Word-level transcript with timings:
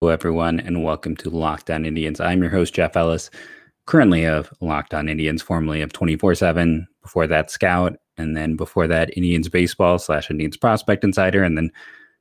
Hello, 0.00 0.12
everyone, 0.12 0.60
and 0.60 0.84
welcome 0.84 1.16
to 1.16 1.28
Locked 1.28 1.70
On 1.70 1.84
Indians. 1.84 2.20
I'm 2.20 2.40
your 2.40 2.52
host, 2.52 2.72
Jeff 2.72 2.96
Ellis, 2.96 3.30
currently 3.86 4.24
of 4.26 4.48
Locked 4.60 4.94
On 4.94 5.08
Indians, 5.08 5.42
formerly 5.42 5.82
of 5.82 5.92
24 5.92 6.36
7, 6.36 6.86
before 7.02 7.26
that, 7.26 7.50
Scout, 7.50 7.98
and 8.16 8.36
then 8.36 8.54
before 8.54 8.86
that, 8.86 9.10
Indians 9.16 9.48
Baseball 9.48 9.98
slash 9.98 10.30
Indians 10.30 10.56
Prospect 10.56 11.02
Insider, 11.02 11.42
and 11.42 11.58
then 11.58 11.72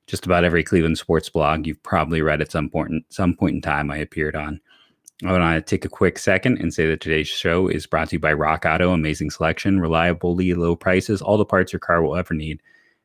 just 0.08 0.26
about 0.26 0.44
every 0.44 0.64
Cleveland 0.64 0.98
sports 0.98 1.30
blog 1.30 1.68
you've 1.68 1.84
probably 1.84 2.24
read 2.24 2.42
at 2.42 2.52
some 2.52 2.68
point, 2.68 2.90
in, 2.90 3.04
some 3.10 3.36
point 3.36 3.54
in 3.54 3.62
time 3.62 3.92
I 3.92 3.98
appeared 3.98 4.36
on. 4.36 4.60
I 5.24 5.32
want 5.32 5.44
to 5.44 5.62
take 5.62 5.86
a 5.86 5.90
quick 5.90 6.18
second 6.18 6.58
and 6.58 6.74
say 6.74 6.88
that 6.88 7.00
today's 7.00 7.28
show 7.28 7.68
is 7.68 7.86
brought 7.86 8.10
to 8.10 8.16
you 8.16 8.20
by 8.20 8.34
Rock 8.34 8.66
Auto. 8.66 8.92
Amazing 8.92 9.30
selection, 9.30 9.80
reliably 9.80 10.56
low 10.56 10.76
prices, 10.76 11.22
all 11.22 11.38
the 11.38 11.46
parts 11.46 11.74
your 11.74 11.80
car 11.80 12.02
will 12.02 12.16
ever 12.16 12.34
need. 12.34 12.60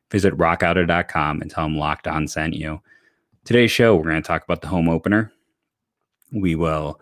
Visit 0.09 0.35
rockauto.com 0.35 1.41
and 1.43 1.51
tell 1.51 1.65
them 1.65 1.77
Locked 1.77 2.07
On 2.07 2.27
sent 2.27 2.55
you. 2.55 2.81
Today's 3.45 3.71
show, 3.71 3.93
we're 3.97 4.03
going 4.03 4.15
to 4.15 4.21
talk 4.21 4.45
about 4.45 4.61
the 4.61 4.69
home 4.69 4.87
opener. 4.87 5.29
We 6.31 6.55
will 6.55 7.01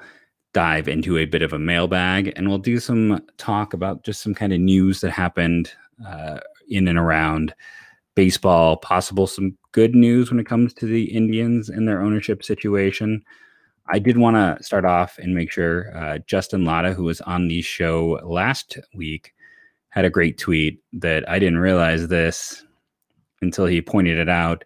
dive 0.54 0.88
into 0.88 1.20
a 1.20 1.26
bit 1.26 1.44
of 1.44 1.54
a 1.54 1.60
mailbag 1.60 2.34
and 2.36 2.50
we'll 2.50 2.58
do 2.58 2.80
some 2.80 3.22
talk 3.38 3.76
about 3.76 4.04
just 4.04 4.24
some 4.24 4.34
kind 4.34 4.52
of 4.52 4.60
news 4.60 5.02
that 5.02 5.12
happened 5.12 5.72
uh, 6.04 6.40
in 6.68 6.88
and 6.88 6.98
around 6.98 7.54
baseball, 8.16 8.76
possible 8.78 9.28
some 9.28 9.56
good 9.72 9.94
news 9.94 10.32
when 10.32 10.40
it 10.40 10.48
comes 10.48 10.74
to 10.74 10.88
the 10.88 11.04
Indians 11.16 11.70
and 11.70 11.88
their 11.88 12.02
ownership 12.02 12.44
situation. 12.44 13.24
I 13.90 14.00
did 14.00 14.18
want 14.18 14.36
to 14.36 14.64
start 14.64 14.84
off 14.84 15.20
and 15.20 15.36
make 15.36 15.52
sure 15.52 15.96
uh, 15.96 16.18
Justin 16.26 16.66
Latta, 16.66 16.96
who 16.96 17.04
was 17.04 17.22
on 17.22 17.50
the 17.50 17.62
show 17.62 18.20
last 18.24 18.80
week, 18.96 19.36
had 19.90 20.06
a 20.06 20.10
great 20.10 20.40
tweet 20.40 20.82
that 20.94 21.30
I 21.30 21.38
didn't 21.38 21.60
realize 21.60 22.08
this 22.08 22.66
until 23.44 23.68
he 23.68 23.80
pointed 23.80 24.18
it 24.18 24.30
out 24.30 24.64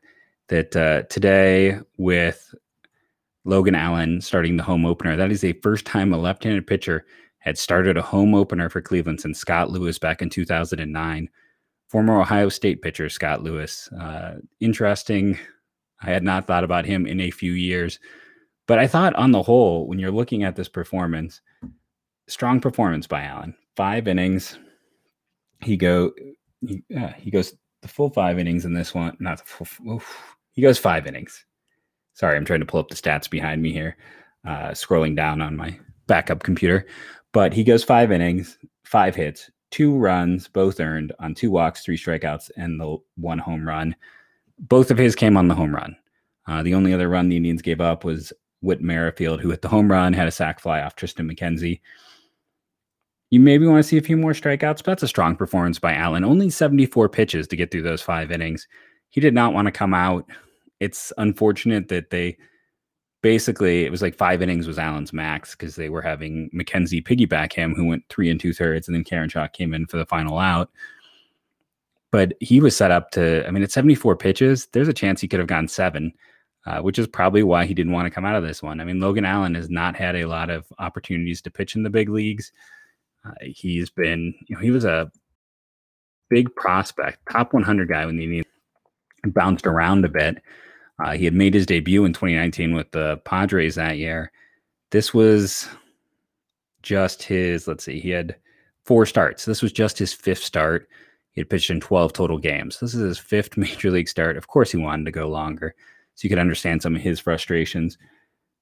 that 0.47 0.75
uh, 0.75 1.03
today 1.03 1.79
with 1.97 2.53
Logan 3.43 3.75
Allen 3.75 4.21
starting 4.21 4.57
the 4.57 4.63
home 4.63 4.85
opener, 4.85 5.15
that 5.15 5.31
is 5.31 5.41
the 5.41 5.53
first 5.63 5.85
time 5.85 6.13
a 6.13 6.17
left-handed 6.17 6.67
pitcher 6.67 7.05
had 7.39 7.57
started 7.57 7.95
a 7.95 8.01
home 8.01 8.33
opener 8.33 8.69
for 8.69 8.81
Cleveland 8.81 9.21
since 9.21 9.37
Scott 9.37 9.69
Lewis 9.69 9.99
back 9.99 10.21
in 10.21 10.29
2009. 10.29 11.29
Former 11.87 12.19
Ohio 12.19 12.49
State 12.49 12.81
pitcher 12.81 13.07
Scott 13.07 13.43
Lewis. 13.43 13.87
Uh, 13.91 14.39
interesting. 14.59 15.37
I 16.01 16.09
had 16.09 16.23
not 16.23 16.47
thought 16.47 16.63
about 16.63 16.85
him 16.85 17.05
in 17.05 17.21
a 17.21 17.29
few 17.29 17.51
years, 17.51 17.99
but 18.67 18.79
I 18.79 18.87
thought 18.87 19.15
on 19.15 19.31
the 19.31 19.43
whole, 19.43 19.87
when 19.87 19.99
you're 19.99 20.11
looking 20.11 20.43
at 20.43 20.55
this 20.55 20.67
performance, 20.67 21.41
strong 22.27 22.59
performance 22.59 23.05
by 23.05 23.23
Allen. 23.23 23.55
Five 23.75 24.07
innings. 24.07 24.57
He 25.61 25.77
go. 25.77 26.11
He, 26.61 26.83
uh, 26.97 27.09
he 27.09 27.29
goes 27.29 27.53
the 27.81 27.87
full 27.87 28.09
five 28.09 28.39
innings 28.39 28.65
in 28.65 28.73
this 28.73 28.93
one. 28.93 29.15
Not 29.19 29.37
the 29.37 29.43
full. 29.45 29.93
Oof, 29.93 30.34
he 30.55 30.61
goes 30.61 30.77
five 30.79 31.05
innings. 31.05 31.45
Sorry, 32.13 32.35
I'm 32.35 32.45
trying 32.45 32.61
to 32.61 32.65
pull 32.65 32.79
up 32.79 32.87
the 32.87 32.95
stats 32.95 33.29
behind 33.29 33.61
me 33.61 33.73
here, 33.73 33.97
uh, 34.47 34.69
scrolling 34.69 35.15
down 35.15 35.41
on 35.41 35.57
my 35.57 35.77
backup 36.07 36.43
computer. 36.43 36.87
But 37.33 37.53
he 37.53 37.63
goes 37.63 37.83
five 37.83 38.11
innings, 38.11 38.57
five 38.85 39.15
hits, 39.15 39.51
two 39.69 39.97
runs, 39.97 40.47
both 40.47 40.79
earned 40.79 41.11
on 41.19 41.35
two 41.35 41.51
walks, 41.51 41.83
three 41.83 41.97
strikeouts, 41.97 42.49
and 42.55 42.79
the 42.79 42.97
one 43.17 43.39
home 43.39 43.67
run. 43.67 43.95
Both 44.57 44.91
of 44.91 44.97
his 44.97 45.15
came 45.15 45.35
on 45.35 45.49
the 45.49 45.55
home 45.55 45.75
run. 45.75 45.97
Uh, 46.47 46.63
the 46.63 46.73
only 46.73 46.93
other 46.93 47.09
run 47.09 47.27
the 47.27 47.35
Indians 47.35 47.61
gave 47.61 47.81
up 47.81 48.05
was 48.05 48.31
Whit 48.61 48.81
Merrifield, 48.81 49.41
who 49.41 49.49
hit 49.49 49.61
the 49.61 49.67
home 49.67 49.91
run, 49.91 50.13
had 50.13 50.27
a 50.27 50.31
sac 50.31 50.61
fly 50.61 50.81
off 50.81 50.95
Triston 50.95 51.29
McKenzie. 51.29 51.81
You 53.31 53.41
maybe 53.41 53.65
want 53.65 53.83
to 53.83 53.87
see 53.87 53.97
a 53.97 54.01
few 54.01 54.15
more 54.15 54.31
strikeouts, 54.31 54.77
but 54.77 54.85
that's 54.85 55.03
a 55.03 55.07
strong 55.07 55.35
performance 55.35 55.79
by 55.79 55.93
Allen. 55.93 56.23
Only 56.23 56.49
74 56.49 57.09
pitches 57.09 57.47
to 57.47 57.55
get 57.57 57.71
through 57.71 57.81
those 57.81 58.01
five 58.01 58.31
innings. 58.31 58.67
He 59.09 59.21
did 59.21 59.33
not 59.33 59.53
want 59.53 59.67
to 59.67 59.71
come 59.71 59.93
out 59.93 60.25
it's 60.79 61.13
unfortunate 61.17 61.87
that 61.89 62.09
they 62.09 62.37
basically 63.21 63.85
it 63.85 63.91
was 63.91 64.01
like 64.01 64.15
five 64.15 64.41
innings 64.41 64.67
was 64.67 64.77
Allen's 64.77 65.13
max 65.13 65.51
because 65.51 65.75
they 65.75 65.89
were 65.89 66.01
having 66.01 66.49
McKenzie 66.53 67.03
piggyback 67.03 67.53
him, 67.53 67.73
who 67.73 67.85
went 67.85 68.03
three 68.09 68.29
and 68.29 68.39
two 68.39 68.53
thirds, 68.53 68.87
and 68.87 68.95
then 68.95 69.03
Karinchak 69.03 69.53
came 69.53 69.73
in 69.73 69.87
for 69.87 69.97
the 69.97 70.05
final 70.05 70.37
out. 70.37 70.69
But 72.11 72.33
he 72.39 72.61
was 72.61 72.75
set 72.75 72.91
up 72.91 73.11
to, 73.11 73.45
I 73.45 73.51
mean, 73.51 73.63
at 73.63 73.71
74 73.71 74.15
pitches, 74.15 74.67
there's 74.67 74.87
a 74.87 74.93
chance 74.93 75.19
he 75.19 75.27
could 75.27 75.39
have 75.39 75.49
gone 75.49 75.67
seven, 75.67 76.13
uh, 76.65 76.79
which 76.79 76.97
is 76.97 77.07
probably 77.07 77.43
why 77.43 77.65
he 77.65 77.73
didn't 77.73 77.91
want 77.91 78.05
to 78.05 78.11
come 78.11 78.23
out 78.25 78.37
of 78.37 78.43
this 78.43 78.63
one. 78.63 78.79
I 78.79 78.85
mean, 78.85 79.01
Logan 79.01 79.25
Allen 79.25 79.55
has 79.55 79.69
not 79.69 79.97
had 79.97 80.15
a 80.15 80.25
lot 80.25 80.49
of 80.49 80.65
opportunities 80.79 81.41
to 81.41 81.51
pitch 81.51 81.75
in 81.75 81.83
the 81.83 81.89
big 81.89 82.07
leagues. 82.07 82.53
Uh, 83.25 83.33
he's 83.41 83.89
been, 83.89 84.33
you 84.47 84.55
know, 84.55 84.61
he 84.61 84.71
was 84.71 84.85
a 84.85 85.11
big 86.29 86.55
prospect, 86.55 87.19
top 87.29 87.53
100 87.53 87.89
guy 87.89 88.05
when 88.05 88.15
the 88.15 88.44
bounced 89.33 89.65
around 89.65 90.05
a 90.05 90.09
bit. 90.09 90.41
Uh, 91.03 91.11
he 91.11 91.25
had 91.25 91.33
made 91.33 91.53
his 91.53 91.65
debut 91.65 92.05
in 92.05 92.13
2019 92.13 92.73
with 92.73 92.91
the 92.91 93.17
Padres 93.25 93.75
that 93.75 93.97
year. 93.97 94.31
This 94.91 95.13
was 95.13 95.67
just 96.81 97.23
his, 97.23 97.67
let's 97.67 97.83
see, 97.83 97.99
he 97.99 98.11
had 98.11 98.35
four 98.85 99.05
starts. 99.05 99.45
This 99.45 99.61
was 99.61 99.71
just 99.71 99.97
his 99.97 100.13
fifth 100.13 100.43
start. 100.43 100.87
He 101.33 101.41
had 101.41 101.49
pitched 101.49 101.69
in 101.69 101.81
12 101.81 102.13
total 102.13 102.37
games. 102.37 102.79
This 102.79 102.93
is 102.93 103.01
his 103.01 103.17
fifth 103.17 103.57
major 103.57 103.91
league 103.91 104.07
start. 104.07 104.37
Of 104.37 104.47
course, 104.47 104.71
he 104.71 104.77
wanted 104.77 105.05
to 105.05 105.11
go 105.11 105.27
longer. 105.27 105.75
So 106.15 106.25
you 106.25 106.29
could 106.29 106.39
understand 106.39 106.81
some 106.81 106.95
of 106.95 107.01
his 107.01 107.19
frustrations. 107.19 107.97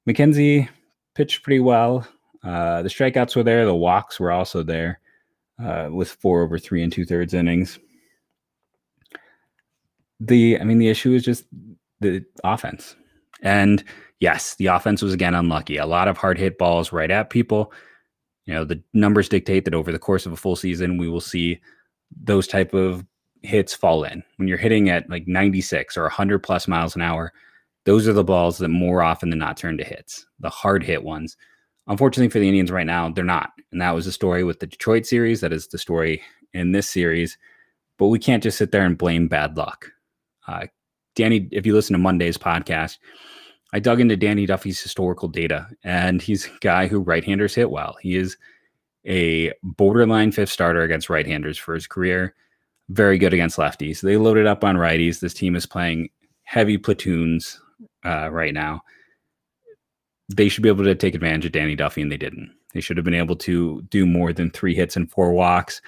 McKenzie 0.09 0.67
pitched 1.13 1.43
pretty 1.43 1.59
well. 1.59 2.07
Uh, 2.43 2.81
the 2.81 2.89
strikeouts 2.89 3.35
were 3.35 3.43
there. 3.43 3.65
The 3.65 3.75
walks 3.75 4.19
were 4.19 4.31
also 4.31 4.63
there 4.63 4.99
uh, 5.63 5.89
with 5.91 6.09
four 6.09 6.41
over 6.41 6.57
three 6.57 6.83
and 6.83 6.91
two 6.91 7.05
thirds 7.05 7.33
innings. 7.33 7.79
The, 10.27 10.59
I 10.59 10.63
mean, 10.63 10.77
the 10.77 10.89
issue 10.89 11.13
is 11.13 11.23
just 11.23 11.45
the 11.99 12.23
offense. 12.43 12.95
And 13.41 13.83
yes, 14.19 14.55
the 14.55 14.67
offense 14.67 15.01
was 15.01 15.13
again 15.13 15.35
unlucky. 15.35 15.77
A 15.77 15.85
lot 15.85 16.07
of 16.07 16.17
hard 16.17 16.37
hit 16.37 16.57
balls 16.57 16.91
right 16.91 17.11
at 17.11 17.29
people. 17.29 17.73
You 18.45 18.53
know, 18.53 18.65
the 18.65 18.81
numbers 18.93 19.29
dictate 19.29 19.65
that 19.65 19.73
over 19.73 19.91
the 19.91 19.99
course 19.99 20.25
of 20.25 20.31
a 20.31 20.37
full 20.37 20.55
season, 20.55 20.97
we 20.97 21.07
will 21.07 21.21
see 21.21 21.61
those 22.23 22.47
type 22.47 22.73
of 22.73 23.05
hits 23.41 23.73
fall 23.73 24.03
in. 24.03 24.23
When 24.37 24.47
you're 24.47 24.57
hitting 24.57 24.89
at 24.89 25.09
like 25.09 25.27
96 25.27 25.97
or 25.97 26.03
100 26.03 26.39
plus 26.39 26.67
miles 26.67 26.95
an 26.95 27.01
hour, 27.01 27.33
those 27.85 28.07
are 28.07 28.13
the 28.13 28.23
balls 28.23 28.57
that 28.59 28.69
more 28.69 29.01
often 29.01 29.29
than 29.29 29.39
not 29.39 29.57
turn 29.57 29.77
to 29.77 29.83
hits, 29.83 30.25
the 30.39 30.49
hard 30.49 30.83
hit 30.83 31.03
ones. 31.03 31.35
Unfortunately 31.87 32.29
for 32.29 32.39
the 32.39 32.47
Indians 32.47 32.71
right 32.71 32.87
now, 32.87 33.09
they're 33.09 33.25
not. 33.25 33.51
And 33.71 33.81
that 33.81 33.93
was 33.93 34.05
the 34.05 34.11
story 34.11 34.43
with 34.45 34.59
the 34.59 34.67
Detroit 34.67 35.05
series. 35.05 35.41
That 35.41 35.51
is 35.51 35.67
the 35.67 35.77
story 35.77 36.21
in 36.53 36.71
this 36.71 36.87
series. 36.87 37.37
But 37.97 38.07
we 38.07 38.19
can't 38.19 38.41
just 38.41 38.57
sit 38.57 38.71
there 38.71 38.85
and 38.85 38.97
blame 38.97 39.27
bad 39.27 39.57
luck. 39.57 39.91
Uh, 40.47 40.67
Danny, 41.15 41.47
if 41.51 41.65
you 41.65 41.73
listen 41.73 41.93
to 41.93 41.99
Monday's 41.99 42.37
podcast, 42.37 42.97
I 43.73 43.79
dug 43.79 43.99
into 43.99 44.15
Danny 44.15 44.45
Duffy's 44.45 44.81
historical 44.81 45.27
data, 45.27 45.67
and 45.83 46.21
he's 46.21 46.45
a 46.45 46.51
guy 46.61 46.87
who 46.87 46.99
right-handers 46.99 47.55
hit 47.55 47.71
well. 47.71 47.97
He 48.01 48.15
is 48.15 48.37
a 49.05 49.51
borderline 49.63 50.31
fifth 50.31 50.51
starter 50.51 50.81
against 50.81 51.09
right-handers 51.09 51.57
for 51.57 51.73
his 51.73 51.87
career. 51.87 52.35
Very 52.89 53.17
good 53.17 53.33
against 53.33 53.57
lefties. 53.57 54.01
They 54.01 54.17
loaded 54.17 54.45
up 54.45 54.63
on 54.63 54.75
righties. 54.75 55.19
This 55.19 55.33
team 55.33 55.55
is 55.55 55.65
playing 55.65 56.09
heavy 56.43 56.77
platoons 56.77 57.59
uh, 58.05 58.29
right 58.29 58.53
now. 58.53 58.81
They 60.33 60.49
should 60.49 60.63
be 60.63 60.69
able 60.69 60.83
to 60.83 60.95
take 60.95 61.15
advantage 61.15 61.45
of 61.45 61.51
Danny 61.51 61.75
Duffy, 61.75 62.01
and 62.01 62.11
they 62.11 62.17
didn't. 62.17 62.53
They 62.73 62.81
should 62.81 62.97
have 62.97 63.03
been 63.03 63.13
able 63.13 63.35
to 63.37 63.81
do 63.83 64.05
more 64.05 64.33
than 64.33 64.51
three 64.51 64.75
hits 64.75 64.95
and 64.95 65.09
four 65.09 65.33
walks. 65.33 65.81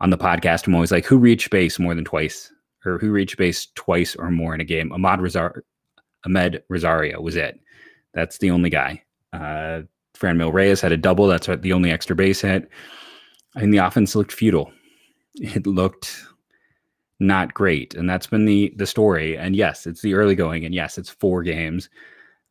On 0.00 0.10
the 0.10 0.18
podcast, 0.18 0.66
I'm 0.66 0.74
always 0.74 0.92
like, 0.92 1.04
who 1.04 1.18
reached 1.18 1.50
base 1.50 1.78
more 1.78 1.94
than 1.94 2.04
twice 2.04 2.50
or 2.84 2.98
who 2.98 3.10
reached 3.10 3.36
base 3.36 3.68
twice 3.74 4.16
or 4.16 4.30
more 4.30 4.54
in 4.54 4.60
a 4.60 4.64
game. 4.64 4.92
Ahmad 4.92 5.20
Rosar- 5.20 5.62
Amed 6.26 6.62
Rosario 6.68 7.20
was 7.20 7.36
it. 7.36 7.60
That's 8.14 8.38
the 8.38 8.50
only 8.50 8.70
guy. 8.70 9.02
Uh, 9.32 9.82
Franmil 10.16 10.52
Reyes 10.52 10.80
had 10.80 10.92
a 10.92 10.96
double. 10.96 11.26
That's 11.26 11.46
the 11.46 11.72
only 11.72 11.90
extra 11.90 12.16
base 12.16 12.40
hit. 12.40 12.68
Mean, 13.56 13.70
the 13.70 13.78
offense 13.78 14.14
looked 14.14 14.32
futile. 14.32 14.72
It 15.34 15.64
looked 15.64 16.24
not 17.20 17.54
great, 17.54 17.94
and 17.94 18.10
that's 18.10 18.26
been 18.26 18.46
the 18.46 18.74
the 18.76 18.86
story. 18.86 19.38
And 19.38 19.54
yes, 19.54 19.86
it's 19.86 20.02
the 20.02 20.14
early 20.14 20.34
going, 20.34 20.64
and 20.64 20.74
yes, 20.74 20.98
it's 20.98 21.08
four 21.08 21.44
games. 21.44 21.88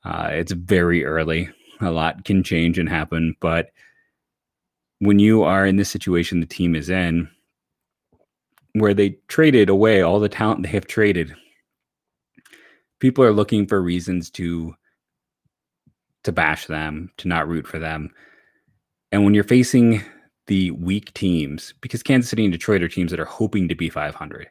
Uh, 0.05 0.29
it's 0.31 0.53
very 0.53 1.03
early. 1.03 1.49
A 1.81 1.91
lot 1.91 2.23
can 2.23 2.41
change 2.41 2.79
and 2.79 2.87
happen, 2.87 3.35
but 3.41 3.71
when 4.99 5.19
you 5.19 5.43
are 5.43 5.65
in 5.65 5.77
this 5.77 5.89
situation 5.89 6.39
the 6.39 6.45
team 6.45 6.75
is 6.75 6.89
in, 6.89 7.29
where 8.73 8.93
they 8.93 9.17
traded 9.27 9.69
away 9.69 10.01
all 10.01 10.19
the 10.19 10.29
talent 10.29 10.63
they 10.63 10.69
have 10.69 10.87
traded. 10.87 11.33
People 12.99 13.23
are 13.23 13.33
looking 13.33 13.65
for 13.65 13.81
reasons 13.81 14.29
to 14.31 14.73
to 16.23 16.31
bash 16.31 16.65
them, 16.65 17.09
to 17.17 17.27
not 17.27 17.47
root 17.47 17.65
for 17.65 17.79
them. 17.79 18.13
And 19.11 19.23
when 19.23 19.33
you're 19.33 19.43
facing 19.43 20.03
the 20.47 20.71
weak 20.71 21.13
teams, 21.13 21.73
because 21.81 22.03
Kansas 22.03 22.29
City 22.29 22.43
and 22.43 22.51
Detroit 22.51 22.83
are 22.83 22.89
teams 22.89 23.11
that 23.11 23.19
are 23.19 23.25
hoping 23.25 23.67
to 23.69 23.75
be 23.75 23.89
500, 23.89 24.49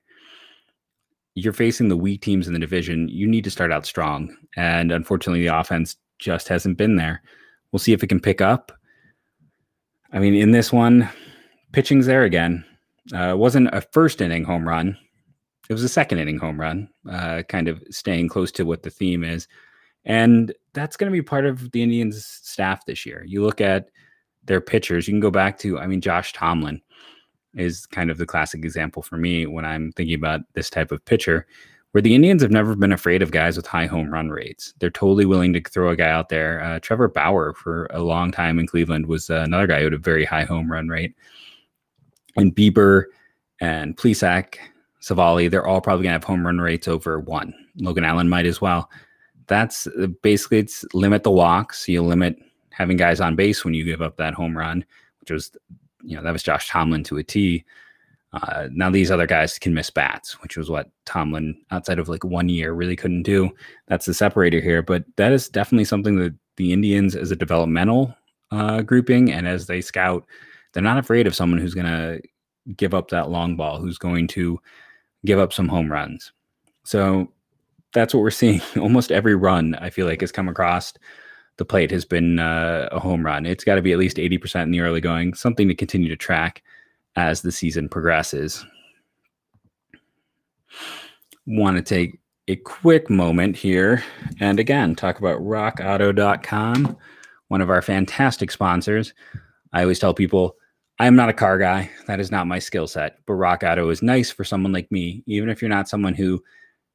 you're 1.34 1.52
facing 1.52 1.88
the 1.88 1.96
weak 1.96 2.22
teams 2.22 2.46
in 2.46 2.52
the 2.52 2.58
division. 2.58 3.08
You 3.08 3.26
need 3.26 3.44
to 3.44 3.50
start 3.50 3.70
out 3.70 3.86
strong. 3.86 4.34
And 4.56 4.90
unfortunately, 4.90 5.42
the 5.42 5.56
offense 5.56 5.96
just 6.18 6.48
hasn't 6.48 6.78
been 6.78 6.96
there. 6.96 7.22
We'll 7.70 7.78
see 7.78 7.92
if 7.92 8.02
it 8.02 8.08
can 8.08 8.20
pick 8.20 8.40
up. 8.40 8.72
I 10.12 10.18
mean, 10.18 10.34
in 10.34 10.52
this 10.52 10.72
one, 10.72 11.08
pitching's 11.72 12.06
there 12.06 12.24
again. 12.24 12.64
Uh, 13.14 13.30
it 13.30 13.38
wasn't 13.38 13.68
a 13.72 13.80
first 13.80 14.20
inning 14.20 14.44
home 14.44 14.68
run. 14.68 14.96
It 15.68 15.72
was 15.72 15.84
a 15.84 15.88
second 15.88 16.18
inning 16.18 16.38
home 16.38 16.58
run, 16.58 16.88
uh, 17.10 17.42
kind 17.48 17.68
of 17.68 17.82
staying 17.90 18.28
close 18.28 18.50
to 18.52 18.64
what 18.64 18.82
the 18.82 18.90
theme 18.90 19.22
is. 19.24 19.46
And 20.04 20.54
that's 20.72 20.96
going 20.96 21.10
to 21.10 21.16
be 21.16 21.22
part 21.22 21.44
of 21.44 21.70
the 21.72 21.82
Indians 21.82 22.24
staff 22.24 22.86
this 22.86 23.04
year. 23.04 23.22
You 23.26 23.42
look 23.42 23.60
at 23.60 23.90
their 24.44 24.60
pitchers, 24.60 25.06
you 25.06 25.12
can 25.12 25.20
go 25.20 25.30
back 25.30 25.58
to, 25.58 25.78
I 25.78 25.86
mean, 25.86 26.00
Josh 26.00 26.32
Tomlin 26.32 26.80
is 27.54 27.86
kind 27.86 28.10
of 28.10 28.18
the 28.18 28.26
classic 28.26 28.64
example 28.64 29.02
for 29.02 29.16
me 29.16 29.44
when 29.46 29.64
I'm 29.64 29.92
thinking 29.92 30.14
about 30.14 30.40
this 30.54 30.70
type 30.70 30.92
of 30.92 31.04
pitcher, 31.04 31.46
where 31.92 32.02
the 32.02 32.14
Indians 32.14 32.40
have 32.42 32.50
never 32.50 32.74
been 32.74 32.92
afraid 32.92 33.22
of 33.22 33.30
guys 33.30 33.56
with 33.56 33.66
high 33.66 33.86
home 33.86 34.10
run 34.10 34.30
rates. 34.30 34.72
They're 34.78 34.90
totally 34.90 35.26
willing 35.26 35.52
to 35.54 35.60
throw 35.60 35.90
a 35.90 35.96
guy 35.96 36.08
out 36.08 36.28
there. 36.28 36.62
Uh, 36.62 36.78
Trevor 36.80 37.08
Bauer, 37.08 37.52
for 37.54 37.86
a 37.90 38.00
long 38.00 38.30
time 38.30 38.58
in 38.58 38.66
Cleveland, 38.66 39.06
was 39.06 39.28
uh, 39.28 39.42
another 39.44 39.66
guy 39.66 39.78
who 39.78 39.84
had 39.84 39.94
a 39.94 39.98
very 39.98 40.24
high 40.24 40.44
home 40.44 40.70
run 40.70 40.88
rate. 40.88 41.14
And 42.38 42.54
Bieber 42.54 43.04
and 43.60 43.96
Plesac, 43.96 44.56
Civale, 45.00 45.50
they're 45.50 45.66
all 45.66 45.80
probably 45.80 46.04
going 46.04 46.12
to 46.12 46.20
have 46.20 46.24
home 46.24 46.46
run 46.46 46.58
rates 46.58 46.88
over 46.88 47.20
one. 47.20 47.52
Logan 47.76 48.04
Allen 48.04 48.28
might 48.28 48.46
as 48.46 48.60
well. 48.60 48.90
That's 49.46 49.86
uh, 49.86 50.08
basically 50.22 50.58
it's 50.58 50.84
limit 50.94 51.22
the 51.22 51.30
walks. 51.30 51.88
You 51.88 52.02
limit 52.02 52.36
having 52.70 52.96
guys 52.96 53.20
on 53.20 53.36
base 53.36 53.64
when 53.64 53.74
you 53.74 53.84
give 53.84 54.02
up 54.02 54.16
that 54.16 54.34
home 54.34 54.56
run, 54.56 54.84
which 55.20 55.30
was, 55.30 55.50
you 56.02 56.16
know, 56.16 56.22
that 56.22 56.32
was 56.32 56.42
Josh 56.42 56.68
Tomlin 56.68 57.02
to 57.04 57.18
a 57.18 57.24
T. 57.24 57.64
Uh, 58.32 58.68
now 58.70 58.90
these 58.90 59.10
other 59.10 59.26
guys 59.26 59.58
can 59.58 59.72
miss 59.74 59.90
bats, 59.90 60.40
which 60.42 60.56
was 60.56 60.68
what 60.68 60.90
Tomlin, 61.06 61.58
outside 61.70 61.98
of 61.98 62.08
like 62.08 62.24
one 62.24 62.48
year, 62.48 62.72
really 62.72 62.94
couldn't 62.94 63.22
do. 63.22 63.50
That's 63.86 64.06
the 64.06 64.14
separator 64.14 64.60
here, 64.60 64.82
but 64.82 65.04
that 65.16 65.32
is 65.32 65.48
definitely 65.48 65.86
something 65.86 66.16
that 66.16 66.34
the 66.56 66.72
Indians, 66.72 67.16
as 67.16 67.30
a 67.30 67.36
developmental 67.36 68.14
uh, 68.50 68.82
grouping 68.82 69.32
and 69.32 69.48
as 69.48 69.66
they 69.66 69.80
scout, 69.80 70.26
they're 70.72 70.82
not 70.82 70.98
afraid 70.98 71.26
of 71.26 71.34
someone 71.34 71.58
who's 71.58 71.74
going 71.74 71.86
to 71.86 72.20
give 72.76 72.94
up 72.94 73.08
that 73.08 73.30
long 73.30 73.56
ball, 73.56 73.80
who's 73.80 73.98
going 73.98 74.26
to 74.28 74.60
give 75.24 75.38
up 75.38 75.52
some 75.52 75.68
home 75.68 75.90
runs. 75.90 76.32
So 76.84 77.32
that's 77.92 78.14
what 78.14 78.20
we're 78.20 78.30
seeing. 78.30 78.60
Almost 78.76 79.12
every 79.12 79.34
run 79.34 79.74
I 79.76 79.90
feel 79.90 80.06
like 80.06 80.20
has 80.20 80.32
come 80.32 80.48
across 80.48 80.92
the 81.58 81.64
plate 81.64 81.90
has 81.90 82.04
been 82.04 82.38
uh, 82.38 82.88
a 82.92 83.00
home 83.00 83.26
run. 83.26 83.44
It's 83.44 83.64
got 83.64 83.74
to 83.74 83.82
be 83.82 83.92
at 83.92 83.98
least 83.98 84.16
80% 84.16 84.62
in 84.62 84.70
the 84.70 84.80
early 84.80 85.00
going, 85.00 85.34
something 85.34 85.68
to 85.68 85.74
continue 85.74 86.08
to 86.08 86.16
track 86.16 86.62
as 87.16 87.42
the 87.42 87.52
season 87.52 87.88
progresses. 87.88 88.64
Want 91.46 91.76
to 91.76 91.82
take 91.82 92.20
a 92.46 92.56
quick 92.56 93.10
moment 93.10 93.56
here 93.56 94.02
and 94.40 94.60
again 94.60 94.94
talk 94.94 95.18
about 95.18 95.40
rockauto.com, 95.40 96.96
one 97.48 97.60
of 97.60 97.70
our 97.70 97.82
fantastic 97.82 98.50
sponsors. 98.50 99.12
I 99.72 99.82
always 99.82 99.98
tell 99.98 100.14
people 100.14 100.56
I'm 100.98 101.14
not 101.14 101.28
a 101.28 101.34
car 101.34 101.58
guy. 101.58 101.90
That 102.06 102.20
is 102.20 102.30
not 102.30 102.46
my 102.46 102.58
skill 102.58 102.86
set. 102.86 103.18
But 103.26 103.34
Rock 103.34 103.62
Auto 103.62 103.88
is 103.90 104.02
nice 104.02 104.30
for 104.30 104.44
someone 104.44 104.72
like 104.72 104.90
me, 104.90 105.22
even 105.26 105.48
if 105.48 105.62
you're 105.62 105.68
not 105.68 105.88
someone 105.88 106.14
who 106.14 106.42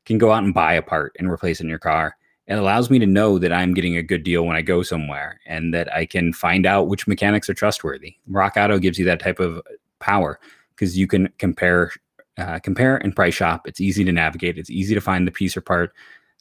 can 0.05 0.17
go 0.17 0.31
out 0.31 0.43
and 0.43 0.53
buy 0.53 0.73
a 0.73 0.81
part 0.81 1.15
and 1.17 1.29
replace 1.29 1.61
in 1.61 1.69
your 1.69 1.79
car. 1.79 2.17
It 2.47 2.55
allows 2.55 2.89
me 2.89 2.99
to 2.99 3.05
know 3.05 3.39
that 3.39 3.53
I'm 3.53 3.73
getting 3.73 3.95
a 3.95 4.03
good 4.03 4.23
deal 4.23 4.45
when 4.45 4.57
I 4.57 4.61
go 4.61 4.83
somewhere 4.83 5.39
and 5.45 5.73
that 5.73 5.93
I 5.93 6.05
can 6.05 6.33
find 6.33 6.65
out 6.65 6.89
which 6.89 7.07
mechanics 7.07 7.49
are 7.49 7.53
trustworthy. 7.53 8.17
Rock 8.27 8.57
Auto 8.57 8.77
gives 8.79 8.99
you 8.99 9.05
that 9.05 9.21
type 9.21 9.39
of 9.39 9.61
power 9.99 10.39
because 10.75 10.97
you 10.97 11.07
can 11.07 11.29
compare 11.37 11.91
uh, 12.37 12.59
compare 12.59 12.97
and 12.97 13.15
price 13.15 13.35
shop. 13.35 13.67
It's 13.67 13.79
easy 13.79 14.03
to 14.03 14.11
navigate. 14.11 14.57
It's 14.57 14.71
easy 14.71 14.95
to 14.95 15.01
find 15.01 15.25
the 15.25 15.31
piece 15.31 15.55
or 15.55 15.61
part 15.61 15.93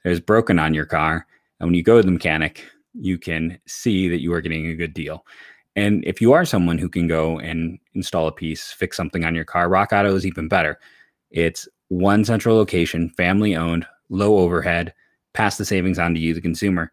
that 0.02 0.11
is 0.11 0.20
broken 0.20 0.58
on 0.58 0.75
your 0.75 0.87
car. 0.87 1.26
And 1.61 1.69
when 1.69 1.75
you 1.75 1.82
go 1.82 1.99
to 1.99 2.02
the 2.05 2.11
mechanic, 2.11 2.64
you 2.94 3.19
can 3.19 3.58
see 3.67 4.08
that 4.08 4.20
you 4.20 4.32
are 4.32 4.40
getting 4.40 4.67
a 4.67 4.75
good 4.75 4.94
deal. 4.94 5.25
And 5.75 6.05
if 6.05 6.21
you 6.21 6.33
are 6.33 6.45
someone 6.45 6.79
who 6.79 6.89
can 6.89 7.07
go 7.07 7.39
and 7.39 7.79
install 7.95 8.29
a 8.29 8.33
piece, 8.33 8.73
fix 8.73 8.97
something 8.97 9.25
on 9.25 9.35
your 9.35 9.45
car, 9.45 9.69
Rock 9.69 9.93
Auto 9.93 10.15
is 10.15 10.27
even 10.27 10.49
better. 10.49 10.79
It's 11.31 11.67
one 11.89 12.25
central 12.25 12.57
location, 12.57 13.11
family 13.11 13.57
owned, 13.57 13.87
low 14.11 14.39
overhead, 14.39 14.93
pass 15.33 15.57
the 15.57 15.65
savings 15.65 15.99
on 15.99 16.15
to 16.15 16.21
you, 16.21 16.35
the 16.35 16.41
consumer. 16.41 16.93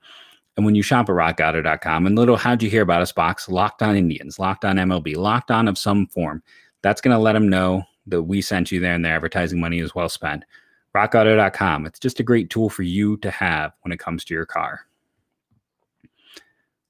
And 0.56 0.66
when 0.66 0.76
you 0.76 0.82
shop 0.82 1.10
at 1.10 1.16
rockauto.com 1.16 2.06
and 2.06 2.18
little 2.18 2.38
how'd 2.38 2.62
you 2.64 2.70
hear 2.70 2.82
about 2.82 3.02
us 3.02 3.12
box, 3.12 3.50
locked 3.50 3.82
on 3.82 3.96
Indians, 3.96 4.40
locked 4.40 4.66
on 4.66 4.78
MLB, 4.78 5.16
locked 5.16 5.52
on 5.52 5.68
of 5.68 5.78
some 5.78 6.08
form, 6.08 6.44
that's 6.82 7.02
going 7.02 7.16
to 7.16 7.22
let 7.22 7.34
them 7.34 7.50
know 7.50 7.84
that 8.08 8.24
we 8.24 8.42
sent 8.42 8.72
you 8.72 8.80
there 8.80 8.94
and 8.94 9.04
their 9.04 9.16
advertising 9.16 9.60
money 9.60 9.80
is 9.80 9.96
well 9.96 10.10
spent. 10.10 10.44
Rockauto.com. 10.96 11.86
It's 11.86 12.00
just 12.00 12.20
a 12.20 12.24
great 12.24 12.50
tool 12.50 12.70
for 12.70 12.84
you 12.84 13.18
to 13.18 13.30
have 13.30 13.74
when 13.82 13.92
it 13.92 14.00
comes 14.00 14.26
to 14.26 14.34
your 14.34 14.46
car. 14.46 14.82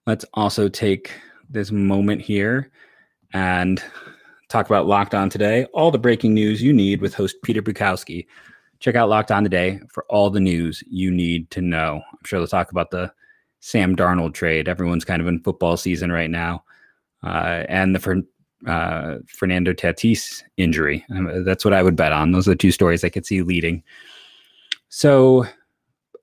Let's 0.08 0.26
also 0.34 0.70
take 0.70 1.12
this 1.50 1.72
moment 1.72 2.22
here 2.22 2.72
and 3.34 3.84
talk 4.50 4.66
about 4.66 4.88
Locked 4.88 5.16
On 5.16 5.30
Today, 5.30 5.66
all 5.74 5.92
the 5.92 6.00
breaking 6.00 6.34
news 6.34 6.62
you 6.62 6.74
need 6.74 7.02
with 7.02 7.14
host 7.14 7.38
Peter 7.44 7.62
Bukowski. 7.62 8.28
Check 8.80 8.96
out 8.96 9.10
Locked 9.10 9.32
On 9.32 9.44
Today 9.44 9.80
for 9.90 10.06
all 10.10 10.30
the 10.30 10.40
news 10.40 10.84
you 10.90 11.12
need 11.12 11.50
to 11.52 11.62
know. 11.62 12.02
I'm 12.12 12.26
sure 12.26 12.40
they'll 12.40 12.48
talk 12.48 12.72
about 12.72 12.92
the 12.92 13.12
Sam 13.60 13.96
Darnold 13.96 14.34
trade. 14.34 14.68
Everyone's 14.68 15.06
kind 15.06 15.22
of 15.22 15.28
in 15.28 15.42
football 15.42 15.78
season 15.78 16.12
right 16.12 16.30
now. 16.30 16.64
Uh, 17.24 17.66
and 17.68 17.94
the 17.94 18.24
uh, 18.68 19.18
Fernando 19.28 19.74
Tatis 19.74 20.44
injury. 20.58 21.06
Um, 21.12 21.44
that's 21.44 21.66
what 21.66 21.74
I 21.74 21.84
would 21.84 21.96
bet 21.96 22.12
on. 22.12 22.32
Those 22.32 22.48
are 22.48 22.52
the 22.52 22.58
two 22.58 22.72
stories 22.72 23.04
I 23.04 23.10
could 23.10 23.26
see 23.26 23.42
leading. 23.42 23.84
So, 24.90 25.46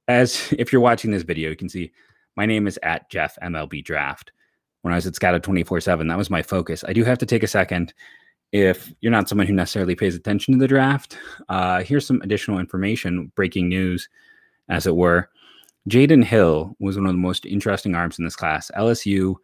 as 0.09 0.53
if 0.59 0.73
you're 0.73 0.81
watching 0.81 1.11
this 1.11 1.23
video, 1.23 1.51
you 1.51 1.57
can 1.57 1.69
see 1.69 1.93
my 2.37 2.47
name 2.47 2.67
is 2.67 2.79
at 2.83 3.09
Jeff 3.11 3.37
MLB 3.43 3.85
Draft 3.85 4.33
when 4.87 4.93
I 4.93 4.99
was 4.99 5.07
at 5.09 5.17
Scouted 5.17 5.43
24 5.43 5.81
7. 5.81 6.07
That 6.07 6.17
was 6.17 6.31
my 6.31 6.43
focus. 6.43 6.85
I 6.87 6.93
do 6.93 7.03
have 7.03 7.19
to 7.19 7.27
take 7.27 7.43
a 7.43 7.49
second. 7.49 7.93
If 8.53 8.93
you're 9.01 9.11
not 9.11 9.29
someone 9.29 9.49
who 9.49 9.53
necessarily 9.53 9.97
pays 9.97 10.15
attention 10.15 10.55
to 10.55 10.61
the 10.61 10.69
draft, 10.69 11.19
uh, 11.49 11.83
here's 11.83 12.07
some 12.07 12.23
additional 12.23 12.61
information, 12.61 13.33
breaking 13.35 13.69
news, 13.69 14.09
as 14.69 14.87
it 14.87 14.95
were. 14.95 15.29
Jaden 15.91 16.23
Hill 16.23 16.77
was 16.79 16.97
one 16.97 17.07
of 17.07 17.13
the 17.13 17.19
most 17.19 17.47
interesting 17.47 17.97
arms 17.97 18.17
in 18.21 18.25
this 18.25 18.37
class. 18.37 18.71
LSU 18.77 19.35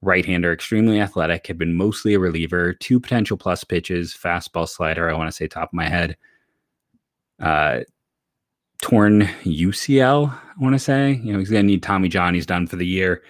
right 0.00 0.24
hander, 0.24 0.50
extremely 0.50 0.98
athletic, 0.98 1.46
had 1.46 1.58
been 1.58 1.74
mostly 1.74 2.14
a 2.14 2.18
reliever, 2.18 2.72
two 2.72 2.98
potential 2.98 3.36
plus 3.36 3.62
pitches, 3.62 4.14
fastball 4.14 4.66
slider, 4.66 5.10
I 5.10 5.14
want 5.14 5.28
to 5.28 5.36
say 5.36 5.46
top 5.46 5.68
of 5.68 5.74
my 5.74 5.90
head. 5.90 6.16
Uh, 7.38 7.80
torn 8.80 9.28
UCL, 9.44 10.32
I 10.32 10.64
want 10.64 10.74
to 10.74 10.78
say. 10.78 11.20
You 11.22 11.34
know, 11.34 11.38
he's 11.38 11.50
going 11.50 11.64
to 11.64 11.70
need 11.70 11.82
Tommy 11.82 12.08
John. 12.08 12.32
He's 12.32 12.46
done 12.46 12.66
for 12.66 12.76
the 12.76 12.86
year 12.86 13.22